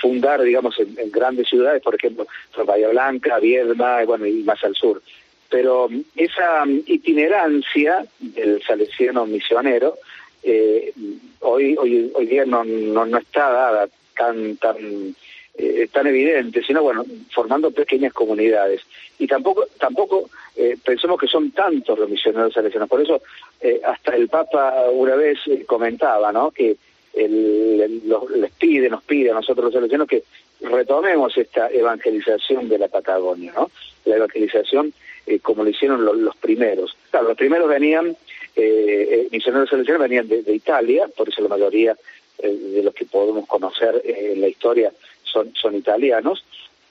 fundar, 0.00 0.42
digamos, 0.42 0.78
en, 0.78 1.10
grandes 1.10 1.48
ciudades, 1.48 1.82
por 1.82 1.94
ejemplo, 1.94 2.26
Bahía 2.64 2.88
Blanca, 2.88 3.38
Viedma, 3.38 4.04
bueno, 4.04 4.26
y 4.26 4.42
más 4.42 4.62
al 4.64 4.74
sur. 4.74 5.02
Pero 5.50 5.88
esa 6.14 6.64
itinerancia 6.86 8.04
del 8.20 8.62
salesiano 8.62 9.26
misionero 9.26 9.96
eh, 10.42 10.92
hoy, 11.40 11.76
hoy 11.76 12.12
hoy 12.14 12.26
día 12.26 12.44
no, 12.44 12.64
no, 12.64 13.06
no 13.06 13.18
está 13.18 13.50
dada 13.50 13.88
tan 14.16 14.56
tan 14.56 15.14
eh, 15.60 15.88
tan 15.92 16.06
evidente, 16.06 16.62
sino 16.62 16.82
bueno, 16.84 17.04
formando 17.30 17.72
pequeñas 17.72 18.12
comunidades. 18.12 18.82
Y 19.18 19.26
tampoco 19.26 19.66
tampoco 19.80 20.30
eh, 20.54 20.76
pensemos 20.84 21.18
que 21.18 21.26
son 21.26 21.50
tantos 21.50 21.98
los 21.98 22.08
misioneros 22.08 22.52
salesianos. 22.52 22.88
Por 22.88 23.00
eso 23.00 23.22
eh, 23.60 23.80
hasta 23.84 24.14
el 24.14 24.28
Papa 24.28 24.84
una 24.92 25.16
vez 25.16 25.38
comentaba, 25.66 26.30
¿no? 26.30 26.52
Que 26.52 26.76
el, 27.24 27.80
el, 27.80 28.08
los, 28.08 28.30
les 28.30 28.50
pide, 28.52 28.88
nos 28.88 29.02
pide 29.02 29.30
a 29.30 29.34
nosotros 29.34 29.66
los 29.66 29.74
salesianos 29.74 30.08
que 30.08 30.24
retomemos 30.60 31.36
esta 31.36 31.68
evangelización 31.70 32.68
de 32.68 32.78
la 32.78 32.88
Patagonia, 32.88 33.52
¿no? 33.54 33.70
La 34.04 34.16
evangelización 34.16 34.92
eh, 35.26 35.40
como 35.40 35.62
lo 35.62 35.70
hicieron 35.70 36.04
los, 36.04 36.36
primeros. 36.36 36.96
Claro, 37.10 37.28
los 37.28 37.36
primeros 37.36 37.68
venían 37.68 38.16
eh, 38.56 39.28
misioneros 39.30 39.70
salesianos 39.70 40.02
venían 40.02 40.26
de, 40.26 40.42
Italia, 40.52 41.08
por 41.16 41.28
eso 41.28 41.42
la 41.42 41.48
mayoría 41.48 41.96
eh, 42.38 42.48
de 42.48 42.82
los 42.82 42.94
que 42.94 43.04
podemos 43.04 43.46
conocer 43.46 44.02
eh, 44.04 44.32
en 44.34 44.40
la 44.40 44.48
historia 44.48 44.92
son, 45.22 45.76
italianos. 45.76 46.44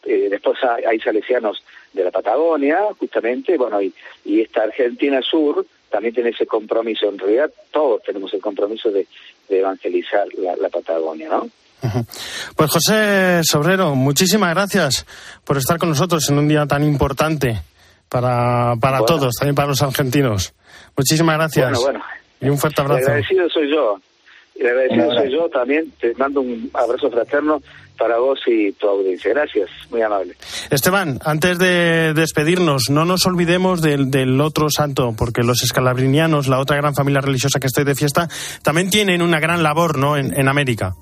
después 0.06 0.58
hay, 0.64 1.00
salesianos 1.00 1.64
de 1.92 2.04
la 2.06 2.12
Patagonia, 2.12 2.86
justamente, 2.98 3.58
bueno, 3.58 3.82
y 3.82 4.42
esta 4.42 4.64
Argentina 4.64 5.22
Sur 5.22 5.66
también 5.90 6.14
tiene 6.14 6.30
ese 6.30 6.46
compromiso. 6.46 7.10
En 7.10 7.18
realidad, 7.18 7.52
todos 7.72 8.04
tenemos 8.04 8.34
el 8.34 8.40
compromiso 8.40 8.92
de, 8.92 9.08
de 9.50 9.60
evangelizar 9.60 10.26
la, 10.38 10.56
la 10.56 10.70
Patagonia, 10.70 11.30
¿no? 11.30 11.50
Pues 12.56 12.72
José 12.72 13.42
Sobrero, 13.44 13.96
muchísimas 13.96 14.54
gracias 14.54 15.06
por 15.44 15.58
estar 15.58 15.78
con 15.78 15.90
nosotros 15.90 16.28
en 16.30 16.38
un 16.40 16.48
día 16.48 16.66
tan 16.66 16.84
importante 16.84 17.62
para, 18.10 18.76
para 18.80 19.00
bueno. 19.00 19.06
todos, 19.06 19.36
también 19.36 19.56
para 19.56 19.70
los 19.70 19.82
argentinos. 19.82 20.54
Muchísimas 20.96 21.38
gracias. 21.38 21.80
Bueno, 21.80 22.00
bueno. 22.00 22.06
Y 22.42 22.50
un 22.50 22.58
fuerte 22.58 22.82
abrazo. 22.82 23.00
El 23.00 23.08
agradecido 23.08 23.50
soy 23.50 23.72
yo. 23.72 24.00
El 24.56 24.68
agradecido 24.68 25.14
soy 25.14 25.32
yo 25.32 25.50
también. 25.50 25.92
Te 26.00 26.14
mando 26.16 26.42
un 26.42 26.70
abrazo 26.74 27.10
fraterno 27.10 27.62
para 27.98 28.18
vos 28.20 28.40
y 28.48 28.72
tu 28.74 28.88
audiencia. 28.88 29.32
Gracias, 29.34 29.70
muy 29.90 30.02
amable. 30.02 30.36
Esteban, 30.70 31.20
antes 31.24 31.58
de 31.58 32.14
despedirnos, 32.14 32.90
no 32.90 33.06
nos 33.06 33.26
olvidemos 33.26 33.82
del, 33.82 34.12
del 34.12 34.40
otro 34.40 34.70
santo, 34.70 35.14
porque 35.18 35.44
los 35.44 35.64
escalabrinianos, 35.64 36.48
la 36.48 36.60
otra 36.60 36.78
gran 36.78 36.94
familia 36.94 37.22
religiosa 37.22 37.60
que 37.60 37.68
estoy 37.68 37.84
de 37.84 37.96
fiesta, 37.96 38.30
también 38.64 38.90
tienen 38.90 39.22
una 39.22 39.40
gran 39.40 39.64
labor 39.64 39.98
¿no? 39.98 40.18
en, 40.18 40.38
en 40.40 40.48
América. 40.48 40.96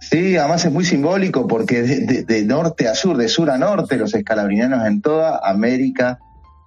Sí, 0.00 0.36
además 0.36 0.64
es 0.64 0.72
muy 0.72 0.84
simbólico 0.84 1.46
porque 1.46 1.82
de, 1.82 2.00
de, 2.00 2.24
de, 2.24 2.44
norte 2.44 2.88
a 2.88 2.94
sur, 2.94 3.16
de 3.16 3.28
sur 3.28 3.50
a 3.50 3.58
norte, 3.58 3.96
los 3.96 4.14
escalabrinianos 4.14 4.86
en 4.86 5.02
toda 5.02 5.40
América 5.42 6.18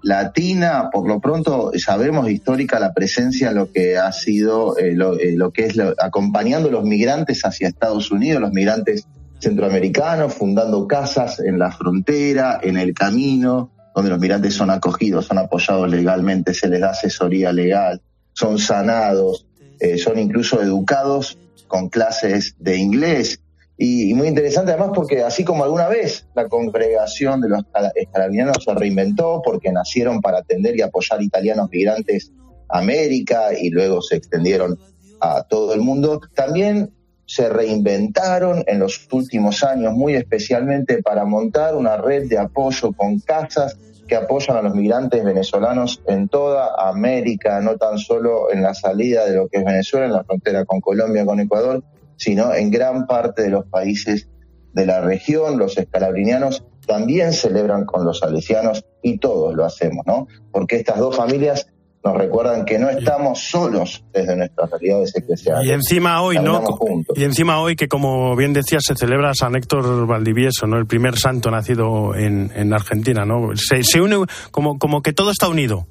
Latina, 0.03 0.89
por 0.91 1.07
lo 1.07 1.19
pronto 1.21 1.71
sabemos 1.77 2.29
histórica 2.29 2.79
la 2.79 2.93
presencia 2.93 3.49
en 3.49 3.55
lo 3.55 3.71
que 3.71 3.97
ha 3.97 4.11
sido, 4.11 4.77
eh, 4.77 4.93
lo, 4.93 5.17
eh, 5.17 5.33
lo, 5.35 5.51
que 5.51 5.65
es 5.65 5.77
lo, 5.77 5.93
acompañando 5.97 6.67
a 6.67 6.71
los 6.73 6.83
migrantes 6.83 7.43
hacia 7.45 7.69
Estados 7.69 8.11
Unidos, 8.11 8.41
los 8.41 8.51
migrantes 8.51 9.07
centroamericanos, 9.39 10.33
fundando 10.33 10.87
casas 10.87 11.39
en 11.39 11.57
la 11.57 11.71
frontera, 11.71 12.59
en 12.61 12.77
el 12.77 12.93
camino, 12.93 13.71
donde 13.95 14.09
los 14.09 14.19
migrantes 14.19 14.53
son 14.53 14.69
acogidos, 14.69 15.25
son 15.25 15.37
apoyados 15.37 15.89
legalmente, 15.89 16.53
se 16.53 16.67
les 16.67 16.81
da 16.81 16.91
asesoría 16.91 17.53
legal, 17.53 18.01
son 18.33 18.59
sanados, 18.59 19.45
eh, 19.79 19.97
son 19.97 20.19
incluso 20.19 20.61
educados 20.61 21.37
con 21.67 21.89
clases 21.89 22.55
de 22.59 22.77
inglés. 22.77 23.39
Y, 23.77 24.11
y, 24.11 24.13
muy 24.13 24.27
interesante 24.27 24.71
además 24.71 24.91
porque 24.93 25.23
así 25.23 25.43
como 25.43 25.63
alguna 25.63 25.87
vez 25.87 26.27
la 26.35 26.47
congregación 26.47 27.41
de 27.41 27.49
los 27.49 27.63
escalabrinianos 27.95 28.63
se 28.63 28.73
reinventó 28.73 29.41
porque 29.43 29.71
nacieron 29.71 30.21
para 30.21 30.39
atender 30.39 30.77
y 30.77 30.81
apoyar 30.81 31.21
italianos 31.23 31.69
migrantes 31.71 32.31
a 32.69 32.79
América 32.79 33.49
y 33.59 33.71
luego 33.71 34.01
se 34.01 34.17
extendieron 34.17 34.77
a 35.19 35.43
todo 35.43 35.73
el 35.73 35.81
mundo, 35.81 36.21
también 36.35 36.93
se 37.25 37.49
reinventaron 37.49 38.63
en 38.67 38.79
los 38.79 39.07
últimos 39.11 39.63
años 39.63 39.93
muy 39.93 40.15
especialmente 40.15 41.01
para 41.01 41.25
montar 41.25 41.75
una 41.75 41.97
red 41.97 42.27
de 42.27 42.37
apoyo 42.37 42.91
con 42.93 43.19
casas 43.19 43.77
que 44.07 44.15
apoyan 44.15 44.57
a 44.57 44.61
los 44.61 44.75
migrantes 44.75 45.23
venezolanos 45.23 46.01
en 46.07 46.27
toda 46.27 46.75
América, 46.77 47.61
no 47.61 47.77
tan 47.77 47.97
solo 47.97 48.51
en 48.51 48.61
la 48.61 48.73
salida 48.73 49.25
de 49.25 49.37
lo 49.37 49.47
que 49.47 49.59
es 49.59 49.65
Venezuela, 49.65 50.05
en 50.07 50.13
la 50.13 50.23
frontera 50.23 50.65
con 50.65 50.81
Colombia, 50.81 51.25
con 51.25 51.39
Ecuador, 51.39 51.83
sino 52.17 52.53
en 52.53 52.71
gran 52.71 53.07
parte 53.07 53.43
de 53.43 53.49
los 53.49 53.65
países 53.65 54.27
de 54.73 54.85
la 54.85 55.01
región. 55.01 55.57
Los 55.57 55.77
escalabrinianos 55.77 56.65
también 56.85 57.33
celebran 57.33 57.85
con 57.85 58.05
los 58.05 58.19
salesianos 58.19 58.85
y 59.01 59.17
todos 59.17 59.53
lo 59.55 59.65
hacemos, 59.65 60.05
¿no? 60.05 60.27
Porque 60.51 60.77
estas 60.77 60.97
dos 60.99 61.15
familias 61.15 61.67
nos 62.03 62.17
recuerdan 62.17 62.65
que 62.65 62.77
no 62.77 62.89
estamos 62.89 63.39
solos 63.39 64.03
desde 64.11 64.35
nuestras 64.35 64.69
realidades 64.71 65.15
eclesiales. 65.15 65.65
Y 65.65 65.71
encima 65.71 66.21
hoy, 66.21 66.37
¿no? 66.37 66.61
Juntos. 66.61 67.17
Y 67.17 67.23
encima 67.23 67.61
hoy 67.61 67.77
que, 67.77 67.87
como 67.87 68.35
bien 68.35 68.51
decía, 68.51 68.79
se 68.81 68.93
celebra 68.95 69.33
San 69.33 69.55
Héctor 69.55 70.05
Valdivieso, 70.05 70.67
¿no? 70.67 70.77
El 70.77 70.85
primer 70.85 71.17
santo 71.17 71.49
nacido 71.49 72.13
en, 72.13 72.51
en 72.55 72.73
Argentina, 72.73 73.23
¿no? 73.25 73.55
Se, 73.55 73.83
se 73.83 74.01
une 74.01 74.17
como, 74.51 74.77
como 74.79 75.01
que 75.01 75.13
todo 75.13 75.31
está 75.31 75.47
unido. 75.47 75.87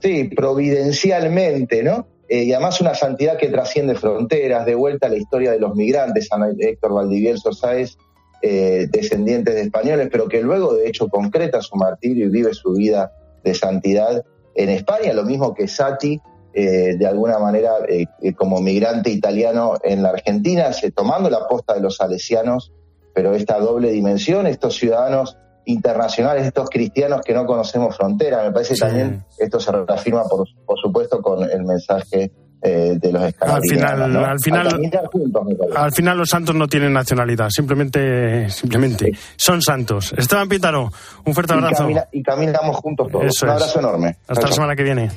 Sí, 0.00 0.24
providencialmente, 0.34 1.84
¿no? 1.84 2.08
Eh, 2.32 2.44
y 2.44 2.52
además 2.54 2.80
una 2.80 2.94
santidad 2.94 3.36
que 3.36 3.48
trasciende 3.48 3.94
fronteras, 3.94 4.64
de 4.64 4.74
vuelta 4.74 5.06
a 5.06 5.10
la 5.10 5.18
historia 5.18 5.52
de 5.52 5.58
los 5.58 5.74
migrantes, 5.74 6.28
San 6.28 6.42
Héctor 6.58 6.94
Valdivieso 6.94 7.52
Sáez, 7.52 7.98
eh, 8.40 8.86
descendientes 8.90 9.54
de 9.54 9.60
españoles, 9.60 10.08
pero 10.10 10.28
que 10.28 10.40
luego 10.40 10.72
de 10.72 10.88
hecho 10.88 11.08
concreta 11.08 11.60
su 11.60 11.76
martirio 11.76 12.24
y 12.24 12.30
vive 12.30 12.54
su 12.54 12.72
vida 12.72 13.12
de 13.44 13.52
santidad 13.52 14.24
en 14.54 14.70
España, 14.70 15.12
lo 15.12 15.24
mismo 15.24 15.52
que 15.52 15.68
Sati, 15.68 16.22
eh, 16.54 16.96
de 16.96 17.06
alguna 17.06 17.38
manera 17.38 17.72
eh, 17.86 18.06
como 18.34 18.62
migrante 18.62 19.10
italiano 19.10 19.74
en 19.82 20.02
la 20.02 20.08
Argentina, 20.08 20.70
tomando 20.94 21.28
la 21.28 21.46
posta 21.46 21.74
de 21.74 21.80
los 21.82 21.96
salesianos, 21.96 22.72
pero 23.14 23.34
esta 23.34 23.58
doble 23.58 23.90
dimensión, 23.90 24.46
estos 24.46 24.76
ciudadanos 24.76 25.36
internacionales, 25.66 26.46
estos 26.46 26.68
cristianos 26.68 27.20
que 27.24 27.32
no 27.32 27.46
conocemos 27.46 27.96
frontera, 27.96 28.42
me 28.42 28.52
parece 28.52 28.74
sí. 28.74 28.80
también 28.80 29.24
esto 29.38 29.60
se 29.60 29.72
reafirma 29.72 30.24
por, 30.24 30.46
por 30.66 30.78
supuesto 30.80 31.20
con 31.20 31.48
el 31.48 31.64
mensaje 31.64 32.32
eh, 32.64 32.96
de 32.96 33.12
los 33.12 33.22
al 33.22 33.60
final, 33.68 34.12
¿no? 34.12 34.24
al 34.24 34.38
final, 34.38 34.68
juntos, 35.10 35.46
al 35.74 35.92
final 35.92 36.16
los 36.16 36.28
santos 36.28 36.54
no 36.54 36.68
tienen 36.68 36.92
nacionalidad, 36.92 37.48
simplemente, 37.50 38.48
simplemente 38.50 39.06
sí. 39.06 39.18
son 39.36 39.60
santos. 39.60 40.14
Esteban 40.16 40.48
Pítaro, 40.48 40.92
un 41.24 41.34
fuerte 41.34 41.54
abrazo. 41.54 41.74
Y, 41.74 41.94
camina, 41.94 42.08
y 42.12 42.22
caminamos 42.22 42.76
juntos 42.76 43.08
todos. 43.10 43.24
Eso 43.26 43.46
un 43.46 43.50
abrazo 43.50 43.80
es. 43.80 43.84
enorme. 43.84 44.16
Hasta 44.28 44.46
la 44.46 44.52
semana 44.52 44.76
que 44.76 44.84
viene. 44.84 45.10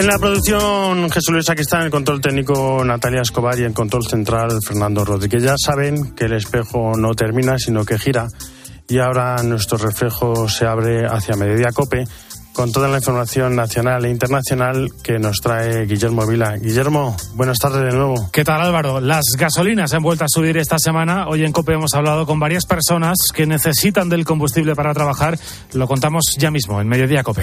En 0.00 0.06
la 0.06 0.18
producción 0.18 1.10
Jesús 1.10 1.30
Luis 1.30 1.50
aquí 1.50 1.60
está 1.60 1.76
en 1.76 1.82
el 1.84 1.90
control 1.90 2.22
técnico 2.22 2.82
Natalia 2.82 3.20
Escobar 3.20 3.58
y 3.58 3.64
en 3.64 3.74
control 3.74 4.06
central 4.06 4.58
Fernando 4.66 5.04
Rodríguez. 5.04 5.42
Ya 5.42 5.56
saben 5.62 6.14
que 6.14 6.24
el 6.24 6.32
espejo 6.32 6.96
no 6.96 7.12
termina 7.12 7.58
sino 7.58 7.84
que 7.84 7.98
gira 7.98 8.26
y 8.88 8.98
ahora 8.98 9.42
nuestro 9.42 9.76
reflejo 9.76 10.48
se 10.48 10.64
abre 10.64 11.04
hacia 11.04 11.36
Mediodía 11.36 11.68
Cope 11.74 12.04
con 12.54 12.72
toda 12.72 12.88
la 12.88 12.96
información 12.96 13.54
nacional 13.54 14.06
e 14.06 14.10
internacional 14.10 14.88
que 15.02 15.18
nos 15.18 15.36
trae 15.42 15.84
Guillermo 15.84 16.26
Vila. 16.26 16.56
Guillermo, 16.56 17.14
buenas 17.34 17.58
tardes 17.58 17.82
de 17.82 17.92
nuevo. 17.92 18.30
¿Qué 18.32 18.42
tal 18.42 18.62
Álvaro? 18.62 19.02
Las 19.02 19.24
gasolinas 19.36 19.92
han 19.92 20.02
vuelto 20.02 20.24
a 20.24 20.28
subir 20.28 20.56
esta 20.56 20.78
semana. 20.78 21.28
Hoy 21.28 21.44
en 21.44 21.52
COPE 21.52 21.74
hemos 21.74 21.92
hablado 21.92 22.24
con 22.24 22.40
varias 22.40 22.64
personas 22.64 23.18
que 23.34 23.44
necesitan 23.44 24.08
del 24.08 24.24
combustible 24.24 24.74
para 24.74 24.94
trabajar. 24.94 25.38
Lo 25.74 25.86
contamos 25.86 26.24
ya 26.38 26.50
mismo 26.50 26.80
en 26.80 26.88
Mediodía 26.88 27.22
COPE. 27.22 27.42